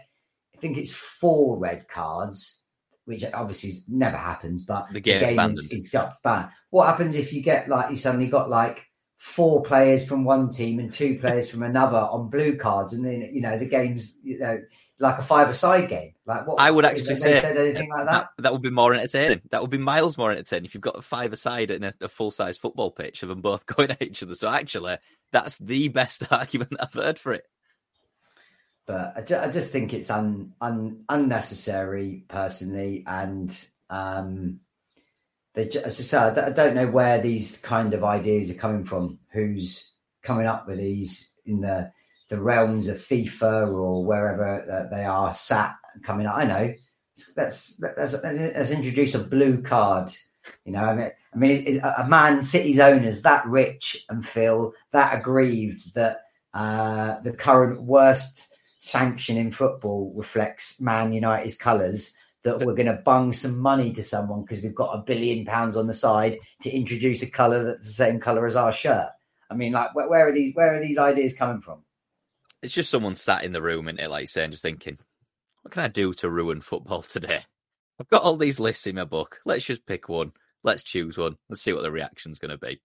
[0.56, 2.62] I think it's four red cards,
[3.06, 6.50] which obviously never happens, but the, the game is, is got banned.
[6.70, 10.80] What happens if you get like you suddenly got like four players from one team
[10.80, 14.40] and two players from another on blue cards, and then you know the game's you
[14.40, 14.60] know
[15.00, 16.14] like a five-a-side game.
[16.26, 18.30] Like what I would actually say, said anything like that?
[18.38, 18.44] that?
[18.44, 18.54] that.
[18.54, 19.42] would be more entertaining.
[19.52, 22.58] That would be miles more entertaining if you've got a five-a-side in a, a full-size
[22.58, 24.36] football pitch of them both going at each other.
[24.36, 24.98] So actually,
[25.32, 27.46] that's the best argument I've heard for it.
[28.86, 34.60] But I, ju- I just think it's un, un, unnecessary personally, and um,
[35.54, 39.20] they as I say, I don't know where these kind of ideas are coming from.
[39.32, 41.94] Who's coming up with these in the
[42.34, 46.36] the realms of FIFA or wherever they are sat coming up?
[46.36, 46.74] I know.
[47.38, 50.10] Let's let's, let's introduce a blue card.
[50.66, 54.26] You know, I mean, I mean, is, is a Man City's owners that rich and
[54.26, 56.22] feel that aggrieved that
[56.56, 63.02] uh, the current worst sanction in football reflects Man United's colours that we're going to
[63.06, 66.72] bung some money to someone because we've got a billion pounds on the side to
[66.72, 69.10] introduce a color that's the same color as our shirt.
[69.52, 70.56] I mean, like, where, where are these?
[70.56, 71.84] Where are these ideas coming from?
[72.64, 74.98] It's just someone sat in the room and it like saying, just thinking,
[75.62, 77.42] what can I do to ruin football today?
[78.00, 79.42] I've got all these lists in my book.
[79.46, 80.32] Let's just pick one.
[80.64, 81.36] Let's choose one.
[81.50, 82.82] Let's see what the reaction's going to be.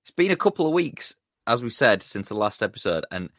[0.00, 1.14] It's been a couple of weeks,
[1.46, 3.30] as we said, since the last episode, and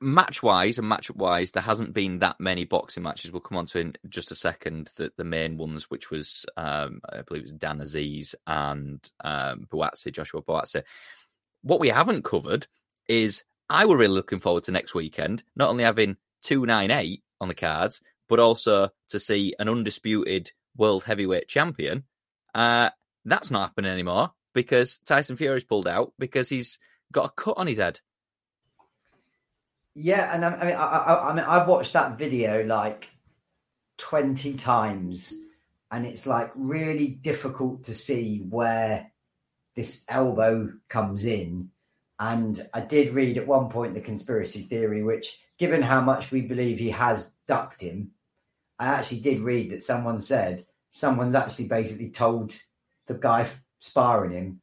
[0.00, 3.32] match wise and matchup wise, there hasn't been that many boxing matches.
[3.32, 4.90] We'll come on to in just a second.
[4.94, 9.66] The, the main ones, which was um, I believe it was Dan Azeez and um,
[9.68, 10.84] Buatsi, Joshua Buatsi.
[11.62, 12.68] What we haven't covered
[13.08, 17.22] is I were really looking forward to next weekend, not only having two nine eight
[17.40, 22.04] on the cards, but also to see an undisputed world heavyweight champion.
[22.54, 22.90] Uh,
[23.24, 26.78] that's not happening anymore because Tyson Fury's pulled out because he's
[27.12, 28.00] got a cut on his head.
[29.94, 33.10] Yeah, and I, I mean, I, I, I mean, I've watched that video like
[33.98, 35.34] twenty times,
[35.90, 39.10] and it's like really difficult to see where
[39.76, 41.70] this elbow comes in.
[42.22, 46.40] And I did read at one point the conspiracy theory, which, given how much we
[46.40, 48.12] believe he has ducked him,
[48.78, 52.56] I actually did read that someone said someone's actually basically told
[53.08, 53.48] the guy
[53.80, 54.60] sparring him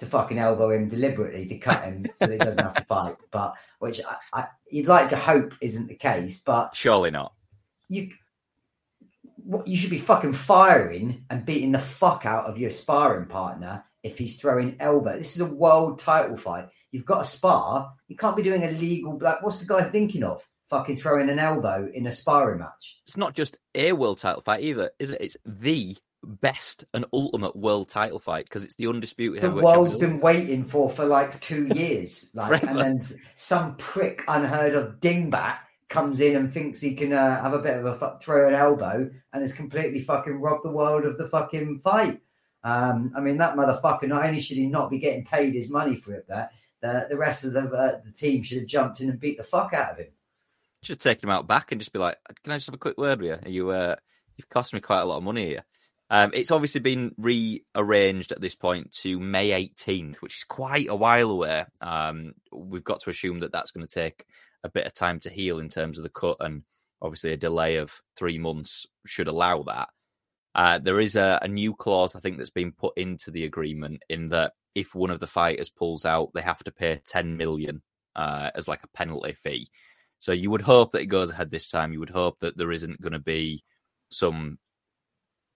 [0.00, 3.14] to fucking elbow him deliberately to cut him so he doesn't have to fight.
[3.30, 7.34] But which I, I, you'd like to hope isn't the case, but surely not.
[7.88, 8.10] You
[9.64, 14.18] you should be fucking firing and beating the fuck out of your sparring partner if
[14.18, 15.16] he's throwing elbow.
[15.16, 16.68] This is a world title fight.
[16.92, 17.92] You've got a spar.
[18.08, 19.42] You can't be doing a legal black.
[19.42, 20.46] What's the guy thinking of?
[20.70, 22.98] Fucking throwing an elbow in a sparring match.
[23.06, 25.20] It's not just a world title fight either, is it?
[25.20, 29.42] It's the best and ultimate world title fight because it's the undisputed.
[29.42, 33.00] The world's been waiting for for like two years, like, and then
[33.34, 35.58] some prick unheard of dingbat
[35.88, 39.08] comes in and thinks he can uh, have a bit of a throw an elbow
[39.32, 42.20] and has completely fucking robbed the world of the fucking fight.
[42.64, 44.08] Um, I mean, that motherfucker.
[44.08, 46.50] Not only should he not be getting paid his money for it, that
[46.82, 49.44] the, the rest of the uh, the team should have jumped in and beat the
[49.44, 50.08] fuck out of him.
[50.82, 52.98] Should take him out back and just be like, "Can I just have a quick
[52.98, 53.50] word with you?
[53.50, 53.96] You uh,
[54.36, 55.64] you've cost me quite a lot of money here."
[56.08, 60.94] Um, it's obviously been rearranged at this point to May 18th, which is quite a
[60.94, 61.64] while away.
[61.80, 64.24] Um, we've got to assume that that's going to take
[64.62, 66.62] a bit of time to heal in terms of the cut, and
[67.02, 69.88] obviously a delay of three months should allow that.
[70.54, 74.02] Uh, there is a, a, new clause, I think, that's been put into the agreement
[74.08, 77.82] in that if one of the fighters pulls out, they have to pay 10 million
[78.14, 79.70] uh, as like a penalty fee.
[80.18, 81.94] So you would hope that it goes ahead this time.
[81.94, 83.64] You would hope that there isn't going to be
[84.10, 84.58] some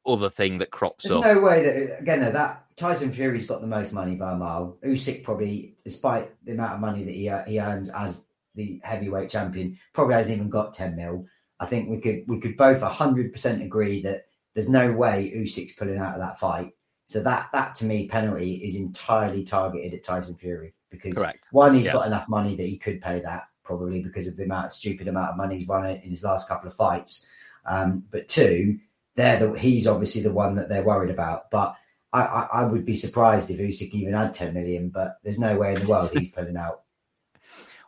[0.07, 1.35] other thing that crops There's up.
[1.35, 4.79] no way that again that Tyson Fury's got the most money by a mile.
[4.83, 9.79] Usyk probably, despite the amount of money that he he earns as the heavyweight champion,
[9.93, 11.27] probably hasn't even got ten mil.
[11.59, 15.75] I think we could we could both hundred percent agree that there's no way Usyk's
[15.75, 16.73] pulling out of that fight.
[17.11, 21.49] So that that to me penalty is entirely targeted at Tyson Fury because Correct.
[21.51, 21.95] one he's yeah.
[21.95, 25.09] got enough money that he could pay that probably because of the amount of stupid
[25.09, 27.27] amount of money he's won in his last couple of fights.
[27.67, 28.79] Um, but two,
[29.17, 31.51] they're the, he's obviously the one that they're worried about.
[31.51, 31.75] But
[32.13, 35.57] I, I, I would be surprised if Usyk even had 10 million, but there's no
[35.57, 36.83] way in the world he's pulling out.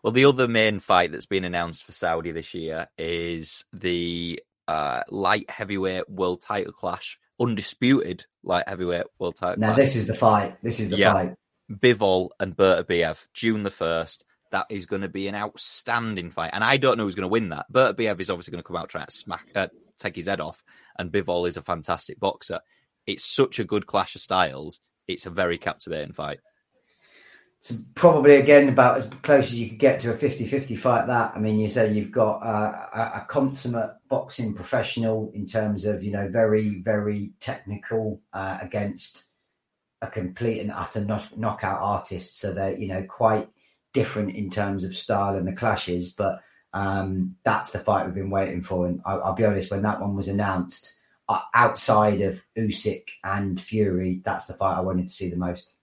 [0.02, 5.02] Well, the other main fight that's been announced for Saudi this year is the uh,
[5.10, 9.60] light heavyweight world title clash, undisputed light heavyweight world title.
[9.60, 10.56] Now, this is the fight.
[10.62, 11.12] This is the yeah.
[11.12, 11.34] fight.
[11.70, 14.24] Bivol and Beterbiev, June the first.
[14.50, 17.28] That is going to be an outstanding fight, and I don't know who's going to
[17.28, 17.66] win that.
[17.72, 19.68] Beterbiev is obviously going to come out trying to smack, uh,
[19.98, 20.62] take his head off.
[20.98, 22.60] And Bivol is a fantastic boxer.
[23.06, 24.80] It's such a good clash of styles.
[25.08, 26.40] It's a very captivating fight.
[27.62, 31.06] It's probably again about as close as you could get to a 50-50 fight.
[31.06, 36.02] That I mean, you say you've got a, a, consummate boxing professional in terms of
[36.02, 39.26] you know very very technical uh, against
[40.00, 42.40] a complete and utter knock, knockout artist.
[42.40, 43.48] So they're you know quite
[43.92, 46.40] different in terms of style and the clashes, but
[46.72, 48.86] um, that's the fight we've been waiting for.
[48.86, 50.96] And I, will be honest, when that one was announced,
[51.28, 55.74] uh, outside of Usyk and Fury, that's the fight I wanted to see the most.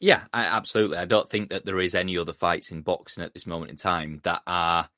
[0.00, 0.98] Yeah, I, absolutely.
[0.98, 3.76] I don't think that there is any other fights in boxing at this moment in
[3.76, 4.88] time that are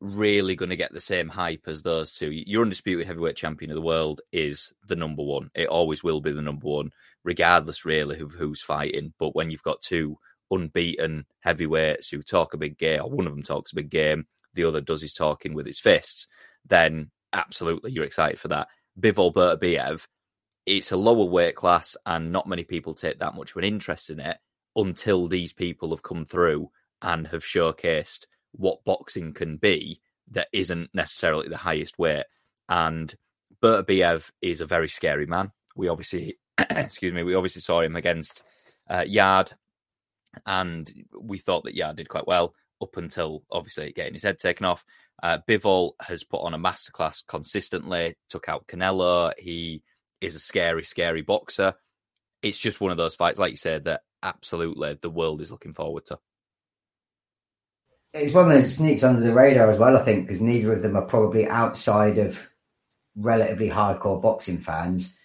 [0.00, 2.30] really going to get the same hype as those two.
[2.30, 5.50] Your undisputed heavyweight champion of the world is the number one.
[5.54, 6.90] It always will be the number one,
[7.22, 9.12] regardless really of who's fighting.
[9.18, 10.18] But when you've got two
[10.50, 14.26] unbeaten heavyweights who talk a big game, or one of them talks a big game,
[14.54, 16.26] the other does his talking with his fists,
[16.66, 18.66] then absolutely you're excited for that.
[18.98, 20.06] Bivol Beterbiev,
[20.70, 24.08] it's a lower weight class and not many people take that much of an interest
[24.08, 24.38] in it
[24.76, 26.70] until these people have come through
[27.02, 30.00] and have showcased what boxing can be
[30.30, 32.22] that isn't necessarily the highest weight.
[32.68, 33.12] And
[33.60, 35.50] Beterbiev is a very scary man.
[35.74, 38.42] We obviously, excuse me, we obviously saw him against
[38.88, 39.52] uh, Yarde,
[40.46, 40.88] and
[41.20, 44.84] we thought that Yarde did quite well up until obviously getting his head taken off.
[45.20, 49.32] Uh, Bivol has put on a masterclass consistently, took out Canelo.
[49.36, 49.82] He
[50.20, 51.74] is a scary, scary boxer.
[52.42, 55.74] It's just one of those fights, like you said, that absolutely the world is looking
[55.74, 56.18] forward to.
[58.12, 60.82] It's one of those sneaks under the radar as well, I think, because neither of
[60.82, 62.48] them are probably outside of
[63.16, 65.16] relatively hardcore boxing fans.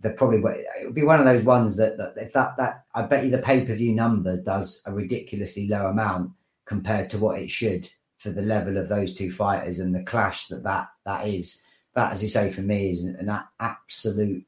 [0.00, 3.02] They're probably it would be one of those ones that, that if that that I
[3.02, 6.32] bet you the pay per view number does a ridiculously low amount
[6.66, 10.48] compared to what it should for the level of those two fighters and the clash
[10.48, 11.62] that that, that is.
[11.94, 14.44] That, as you say, for me is an, an absolute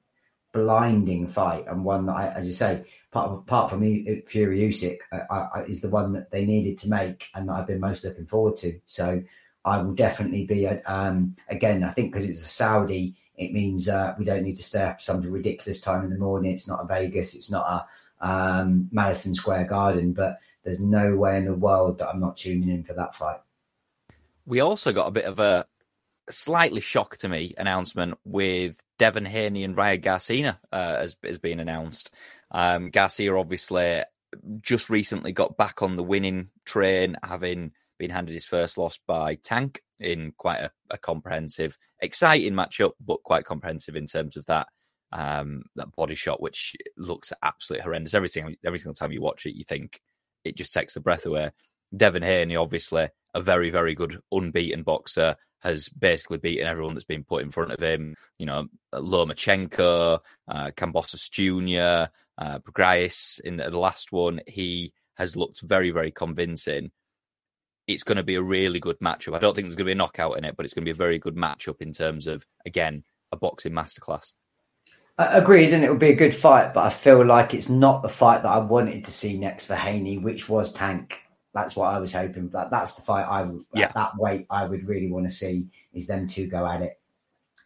[0.53, 5.63] blinding fight and one that, I, as you say, apart, apart from Fury Usyk, I,
[5.69, 8.57] is the one that they needed to make and that I've been most looking forward
[8.57, 8.79] to.
[8.87, 9.23] So
[9.65, 14.15] I will definitely be, um, again, I think because it's a Saudi, it means uh,
[14.19, 16.53] we don't need to stay up some ridiculous time in the morning.
[16.53, 17.87] It's not a Vegas, it's not a
[18.29, 22.69] um, Madison Square Garden, but there's no way in the world that I'm not tuning
[22.69, 23.41] in for that fight.
[24.47, 25.65] We also got a bit of a
[26.31, 31.61] slightly shock to me announcement with Devin Haney and Ryan Garcia uh, as, as being
[31.61, 32.15] announced.
[32.51, 34.03] Um, Garcia obviously
[34.61, 39.35] just recently got back on the winning train, having been handed his first loss by
[39.37, 44.69] Tank in quite a, a comprehensive, exciting matchup, but quite comprehensive in terms of that
[45.13, 48.15] um, that body shot, which looks absolutely horrendous.
[48.15, 50.01] Every single every single time you watch it, you think
[50.45, 51.51] it just takes the breath away.
[51.97, 57.25] Devin Haney, obviously a very very good unbeaten boxer, has basically beaten everyone that's been
[57.25, 58.17] put in front of him.
[58.39, 60.71] You know, Lomachenko, uh,
[61.31, 62.59] Jr., uh,
[63.45, 64.41] in the, the last one.
[64.47, 66.91] He has looked very very convincing
[67.93, 69.35] it's going to be a really good matchup.
[69.35, 70.89] I don't think there's going to be a knockout in it, but it's going to
[70.89, 74.35] be a very good matchup in terms of, again, a boxing masterclass.
[75.19, 78.09] Agreed, and it would be a good fight, but I feel like it's not the
[78.09, 81.21] fight that I wanted to see next for Haney, which was Tank.
[81.53, 82.49] That's what I was hoping.
[82.51, 83.87] That that's the fight I yeah.
[83.87, 87.01] at that weight I would really want to see is them two go at it.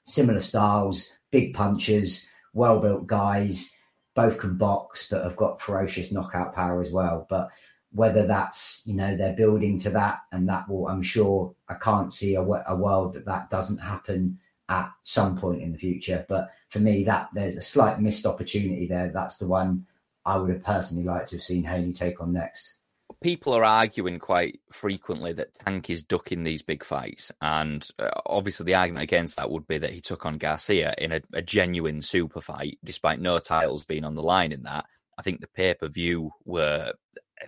[0.05, 3.77] Similar styles, big punches, well built guys,
[4.15, 7.27] both can box, but have got ferocious knockout power as well.
[7.29, 7.51] But
[7.95, 12.13] whether that's you know they're building to that and that will i'm sure i can't
[12.13, 16.51] see a, a, world that that doesn't happen at some point in the future but
[16.69, 19.87] for me that there's a slight missed opportunity there that's the one
[20.27, 22.77] i would have personally liked to have seen haney take on next
[23.25, 28.65] people are arguing quite frequently that tank is ducking these big fights and uh, obviously
[28.65, 32.03] the argument against that would be that he took on garcia in a, a genuine
[32.03, 34.85] super fight despite no titles being on the line in that
[35.19, 36.93] I think the pay per view were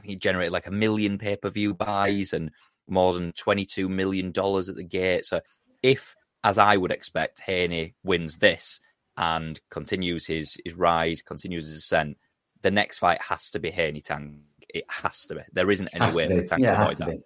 [0.03, 2.51] he generated like a million pay per view buys and
[2.89, 5.25] more than $22 million at the gate.
[5.25, 5.41] So
[5.83, 6.15] if,
[6.45, 8.81] as I would expect, Haney wins this
[9.17, 12.19] and continues his, his rise, continues his ascent,
[12.63, 14.41] the next fight has to be Haney Tank.
[14.69, 15.41] It has to be.
[15.53, 17.09] There isn't any way for Tank yeah, to that.
[17.09, 17.19] Be.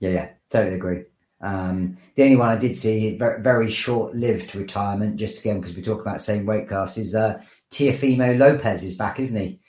[0.00, 1.04] Yeah, yeah, totally agree.
[1.40, 5.82] Um, the only one I did see very, very short-lived retirement, just again because we
[5.82, 7.40] talk about same weight class, is uh,
[7.70, 9.60] Teofimo Lopez is back, isn't he?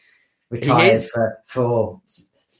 [0.49, 2.01] retired for, for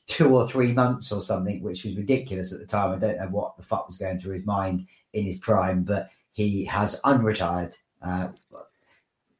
[0.07, 2.91] two or three months or something, which was ridiculous at the time.
[2.91, 6.09] I don't know what the fuck was going through his mind in his prime, but
[6.31, 7.75] he has unretired.
[8.01, 8.65] Uh, well,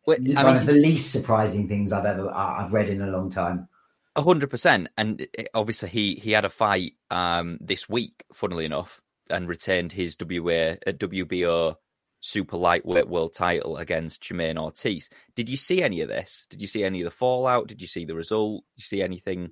[0.05, 3.67] one mean, of the least surprising things I've ever I've read in a long time.
[4.15, 9.01] A hundred percent, and obviously he he had a fight um, this week, funnily enough,
[9.29, 11.75] and retained his WA uh, WBO
[12.21, 15.09] super lightweight world title against Jamaine Ortiz.
[15.35, 16.47] Did you see any of this?
[16.49, 17.67] Did you see any of the fallout?
[17.67, 18.63] Did you see the result?
[18.75, 19.51] Did you see anything?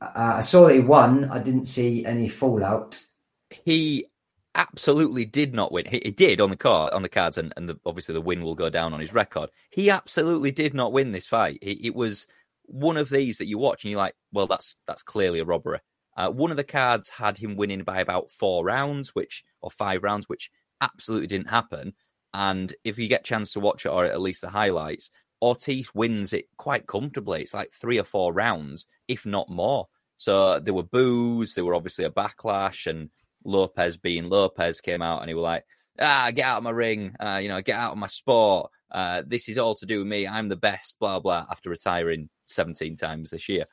[0.00, 1.24] Uh, I saw that he won.
[1.26, 3.02] I didn't see any fallout.
[3.50, 4.06] He
[4.54, 5.86] absolutely did not win.
[5.86, 8.42] He, he did on the card on the cards, and, and the, obviously the win
[8.42, 9.50] will go down on his record.
[9.70, 11.58] He absolutely did not win this fight.
[11.62, 12.26] It, it was
[12.66, 15.80] one of these that you watch and you're like, well, that's that's clearly a robbery.
[16.16, 20.02] Uh, one of the cards had him winning by about four rounds, which or five
[20.02, 20.50] rounds, which
[20.80, 21.94] absolutely didn't happen.
[22.32, 25.10] And if you get a chance to watch it or at least the highlights,
[25.42, 27.42] Ortiz wins it quite comfortably.
[27.42, 29.86] It's like three or four rounds, if not more.
[30.16, 33.10] So there were boos, there were obviously a backlash, and
[33.44, 35.64] Lopez being Lopez came out and he was like,
[36.00, 38.70] ah, get out of my ring, uh, you know, get out of my sport.
[38.90, 40.26] Uh, this is all to do with me.
[40.26, 43.66] I'm the best, blah, blah, after retiring 17 times this year.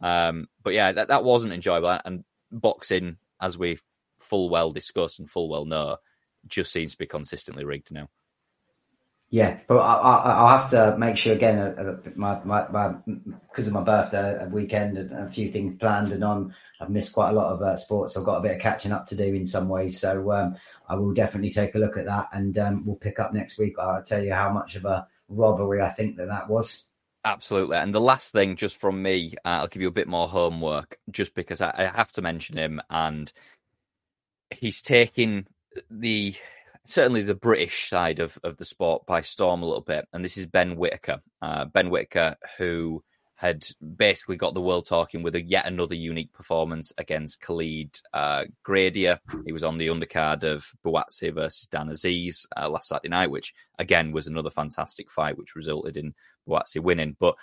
[0.00, 1.98] Um, but yeah, that, that wasn't enjoyable.
[2.04, 3.78] And boxing, as we
[4.18, 5.96] full well discuss and full well know,
[6.46, 8.08] just seems to be consistently rigged now.
[9.32, 11.58] Yeah, but I, will have to make sure again.
[11.60, 12.94] Uh, uh my, my, my,
[13.48, 16.52] because of my birthday, weekend, and a few things planned, and on.
[16.80, 18.16] I've missed quite a lot of uh, sports.
[18.16, 20.00] I've got a bit of catching up to do in some ways.
[20.00, 20.56] So um,
[20.88, 23.74] I will definitely take a look at that, and um, we'll pick up next week.
[23.78, 26.89] I'll tell you how much of a robbery I think that that was.
[27.24, 27.76] Absolutely.
[27.76, 30.98] And the last thing, just from me, uh, I'll give you a bit more homework,
[31.10, 33.30] just because I, I have to mention him, and
[34.50, 35.46] he's taking
[35.90, 36.34] the
[36.84, 40.06] certainly the British side of, of the sport by storm a little bit.
[40.12, 41.20] And this is Ben Whittaker.
[41.42, 43.04] Uh, ben Whittaker, who
[43.40, 43.66] had
[43.96, 49.18] basically got the world talking with a yet another unique performance against Khalid uh, Graidia.
[49.46, 53.54] He was on the undercard of Buatsi versus Dan Azeez uh, last Saturday night, which
[53.78, 56.12] again was another fantastic fight, which resulted in
[56.46, 57.16] Buatsi winning.
[57.18, 57.36] But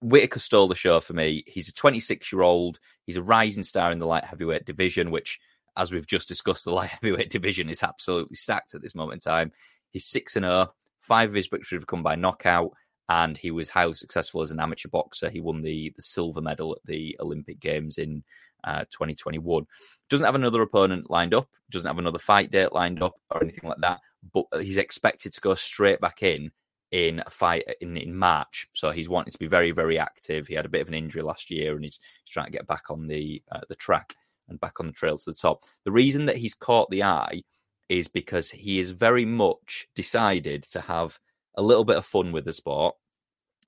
[0.00, 1.44] Whittaker stole the show for me.
[1.46, 2.80] He's a 26 year old.
[3.04, 5.38] He's a rising star in the light heavyweight division, which,
[5.76, 9.30] as we've just discussed, the light heavyweight division is absolutely stacked at this moment in
[9.30, 9.52] time.
[9.92, 10.74] He's 6 and 0.
[10.98, 12.72] Five of his victories have come by knockout
[13.08, 15.30] and he was highly successful as an amateur boxer.
[15.30, 18.24] He won the the silver medal at the Olympic Games in
[18.64, 19.66] uh, 2021.
[20.08, 21.48] Doesn't have another opponent lined up.
[21.70, 24.00] Doesn't have another fight date lined up or anything like that.
[24.32, 26.50] But he's expected to go straight back in
[26.92, 28.68] in a fight in, in March.
[28.72, 30.46] So he's wanting to be very very active.
[30.46, 32.66] He had a bit of an injury last year, and he's, he's trying to get
[32.66, 34.16] back on the uh, the track
[34.48, 35.60] and back on the trail to the top.
[35.84, 37.42] The reason that he's caught the eye
[37.88, 41.18] is because he is very much decided to have
[41.56, 42.94] a little bit of fun with the sport.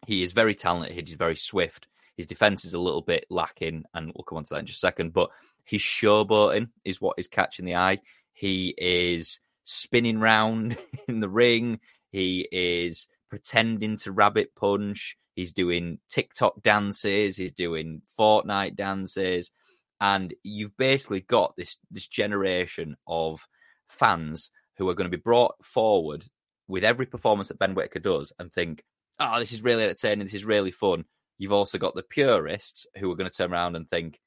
[0.07, 1.09] He is very talented.
[1.09, 1.87] He's very swift.
[2.17, 4.79] His defense is a little bit lacking, and we'll come on to that in just
[4.79, 5.13] a second.
[5.13, 5.31] But
[5.65, 7.99] his showboating is what is catching the eye.
[8.33, 10.77] He is spinning round
[11.09, 11.81] in the ring.
[12.11, 15.17] He is pretending to rabbit punch.
[15.35, 17.37] He's doing TikTok dances.
[17.37, 19.53] He's doing Fortnite dances,
[20.01, 23.47] and you've basically got this this generation of
[23.89, 26.25] fans who are going to be brought forward
[26.69, 28.85] with every performance that Ben Whittaker does and think,
[29.19, 31.05] oh, this is really entertaining, this is really fun.
[31.39, 34.21] You've also got the purists who are going to turn around and think,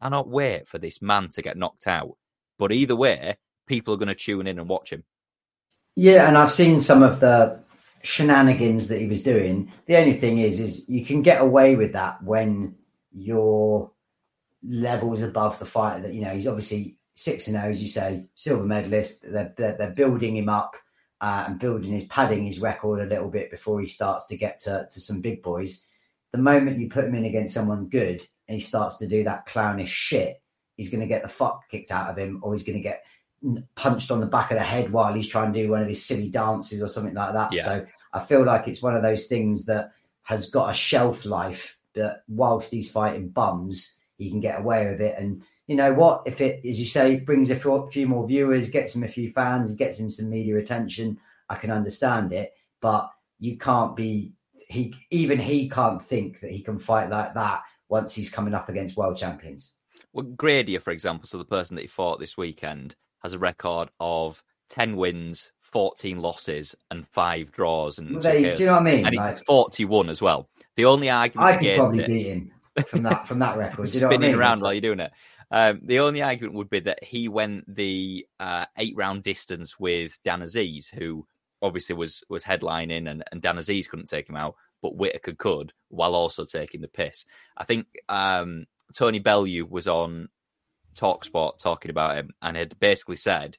[0.00, 2.16] I cannot wait for this man to get knocked out.
[2.58, 3.36] But either way,
[3.66, 5.04] people are going to tune in and watch him.
[5.96, 7.60] Yeah, and I've seen some of the
[8.02, 9.72] shenanigans that he was doing.
[9.86, 12.76] The only thing is, is you can get away with that when
[13.12, 13.92] your
[14.62, 16.02] levels above the fighter.
[16.02, 19.22] That you know, he's obviously six and zero, as you say, silver medalist.
[19.22, 20.76] They're, they're, they're building him up
[21.20, 24.58] uh, and building his padding his record a little bit before he starts to get
[24.60, 25.84] to, to some big boys.
[26.32, 29.46] The moment you put him in against someone good and he starts to do that
[29.46, 30.40] clownish shit,
[30.76, 33.04] he's going to get the fuck kicked out of him, or he's going to get
[33.74, 36.04] punched on the back of the head while he's trying to do one of his
[36.04, 37.52] silly dances or something like that.
[37.52, 37.62] Yeah.
[37.62, 39.92] So I feel like it's one of those things that
[40.22, 45.00] has got a shelf life that whilst he's fighting bums, he can get away with
[45.00, 45.16] it.
[45.18, 46.22] And you know what?
[46.26, 49.74] If it, as you say, brings a few more viewers, gets him a few fans,
[49.74, 52.54] gets him some media attention, I can understand it.
[52.80, 54.32] But you can't be
[54.68, 58.68] he even he can't think that he can fight like that once he's coming up
[58.68, 59.74] against world champions.
[60.12, 63.90] Well, Graidia, for example, so the person that he fought this weekend has a record
[64.00, 67.98] of ten wins, fourteen losses, and five draws.
[67.98, 69.06] And well, they, do you know what I mean?
[69.06, 70.48] And like, he's forty-one as well.
[70.76, 72.52] The only argument I could probably beat him
[72.86, 73.92] from that from that record.
[73.92, 74.40] You know spinning I mean?
[74.40, 75.12] around while you're doing it.
[75.50, 80.18] Um, the only argument would be that he went the uh, eight round distance with
[80.22, 81.26] Dan Azeez, who
[81.62, 85.72] obviously was was headlining, and, and Dan Azeez couldn't take him out, but Whittaker could,
[85.88, 87.24] while also taking the piss.
[87.56, 90.28] I think um, Tony Bellew was on
[90.94, 93.56] Talksport talking about him and had basically said,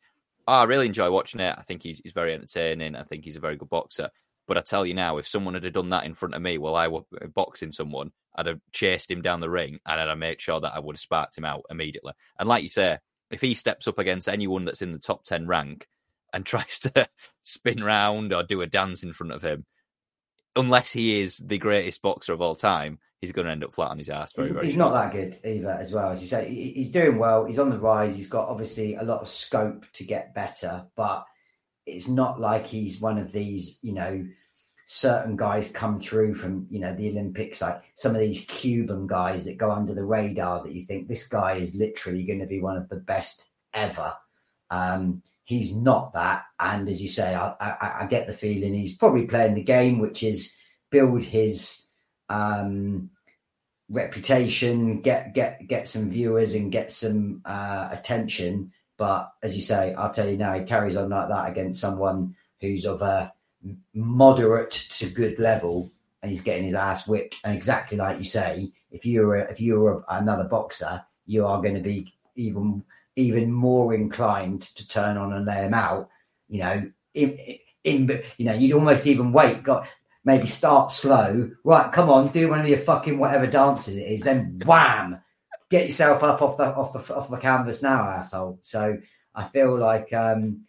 [0.48, 1.56] oh, I really enjoy watching it.
[1.58, 2.96] I think he's, he's very entertaining.
[2.96, 4.10] I think he's a very good boxer.
[4.48, 6.76] But I tell you now, if someone had done that in front of me while
[6.76, 10.42] I were boxing someone, I'd have chased him down the ring and I'd have made
[10.42, 12.14] sure that I would have sparked him out immediately.
[12.40, 15.46] And like you say, if he steps up against anyone that's in the top 10
[15.46, 15.88] rank
[16.32, 17.08] and tries to
[17.44, 19.66] spin round or do a dance in front of him,
[20.56, 23.92] unless he is the greatest boxer of all time, he's going to end up flat
[23.92, 24.34] on his ass.
[24.34, 26.50] Very, he's, very he's not that good either, as well as you say.
[26.50, 27.46] He's doing well.
[27.46, 28.16] He's on the rise.
[28.16, 31.26] He's got obviously a lot of scope to get better, but
[31.86, 34.26] it's not like he's one of these, you know,
[34.92, 39.46] certain guys come through from you know the Olympics, like some of these Cuban guys
[39.46, 42.60] that go under the radar that you think this guy is literally going to be
[42.60, 44.16] one of the best ever.
[44.72, 48.98] Um, he's not that, and as you say, I, I, I, get the feeling he's
[48.98, 50.56] probably playing the game, which is
[50.90, 51.86] build his
[52.30, 53.12] um,
[53.90, 58.72] reputation, get get get some viewers and get some uh, attention.
[58.98, 62.36] But as you say, I'll tell you now, he carries on like that against someone
[62.60, 63.32] who's of a
[63.94, 65.92] moderate to good level
[66.22, 67.38] and he's getting his ass whipped.
[67.44, 71.62] And exactly like you say, if you're a, if you're a, another boxer, you are
[71.62, 72.84] going to be even
[73.16, 76.10] even more inclined to turn on and lay him out.
[76.48, 77.38] You know, in,
[77.84, 79.64] in you know, you'd almost even wait.
[79.64, 79.88] Got
[80.24, 81.52] maybe start slow.
[81.64, 84.22] Right, come on, do one of your fucking whatever dances it is.
[84.22, 85.22] Then wham,
[85.70, 88.60] get yourself up off the off the off the canvas now, asshole.
[88.62, 88.98] So
[89.36, 90.66] I feel like um,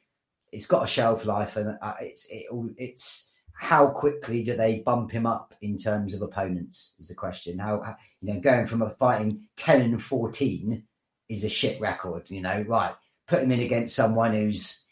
[0.53, 2.47] it's got a shelf life and uh, it's it,
[2.77, 6.95] it's how quickly do they bump him up in terms of opponents?
[6.99, 7.59] Is the question.
[7.59, 10.85] How, you know going from a fighting ten and fourteen
[11.29, 12.25] is a shit record.
[12.29, 12.95] You know, right?
[13.29, 14.85] Put him in against someone who's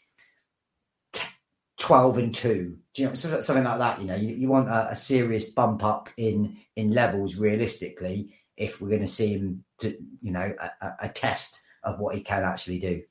[1.79, 4.89] 12 and 2 do you know something like that you know you, you want a,
[4.89, 9.97] a, serious bump up in in levels realistically if we're going to see him to
[10.21, 13.01] you know a, a, test of what he can actually do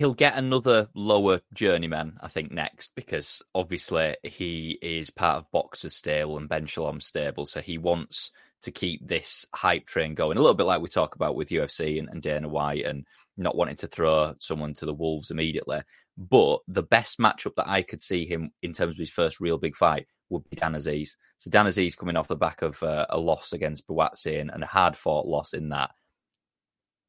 [0.00, 5.94] he'll get another lower journeyman i think next because obviously he is part of Boxxer's
[5.94, 8.32] stable and ben shalom's stable so he wants
[8.62, 11.98] to keep this hype train going a little bit like we talk about with ufc
[11.98, 15.80] and, and dana white and not wanting to throw someone to the wolves immediately
[16.20, 19.56] but the best matchup that I could see him in terms of his first real
[19.56, 21.16] big fight would be Dan Azeez.
[21.38, 24.62] So Dan Azeez coming off the back of uh, a loss against Buatsi and, and
[24.62, 25.92] a hard fought loss in that,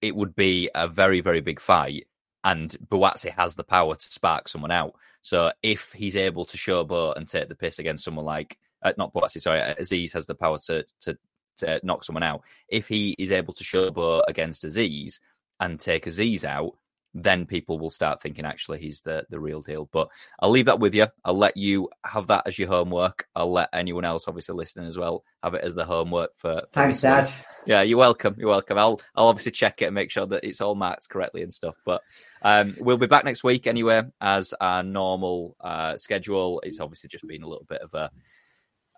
[0.01, 2.07] it would be a very, very big fight.
[2.43, 4.95] And Buatsi has the power to spark someone out.
[5.21, 9.13] So if he's able to showboat and take the piss against someone like, uh, not
[9.13, 11.17] Buatsi, sorry, Azeez has the power to, to,
[11.57, 12.41] to knock someone out.
[12.67, 15.19] If he is able to showboat against Azeez
[15.59, 16.77] and take Azeez out,
[17.13, 19.89] then people will start thinking actually he's the the real deal.
[19.91, 20.09] But
[20.39, 21.07] I'll leave that with you.
[21.25, 23.27] I'll let you have that as your homework.
[23.35, 26.61] I'll let anyone else obviously listening as well have it as the homework for.
[26.61, 27.27] for Thanks, Dad.
[27.65, 28.35] Yeah, you're welcome.
[28.37, 28.77] You're welcome.
[28.77, 31.75] I'll I'll obviously check it and make sure that it's all marked correctly and stuff.
[31.85, 32.01] But
[32.41, 36.61] um, we'll be back next week anyway as our normal uh, schedule.
[36.63, 38.11] It's obviously just been a little bit of a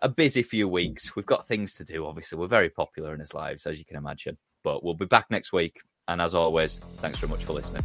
[0.02, 1.16] a busy few weeks.
[1.16, 2.06] We've got things to do.
[2.06, 4.36] Obviously, we're very popular in his lives, as you can imagine.
[4.62, 5.80] But we'll be back next week.
[6.08, 7.82] And as always, thanks very much for listening.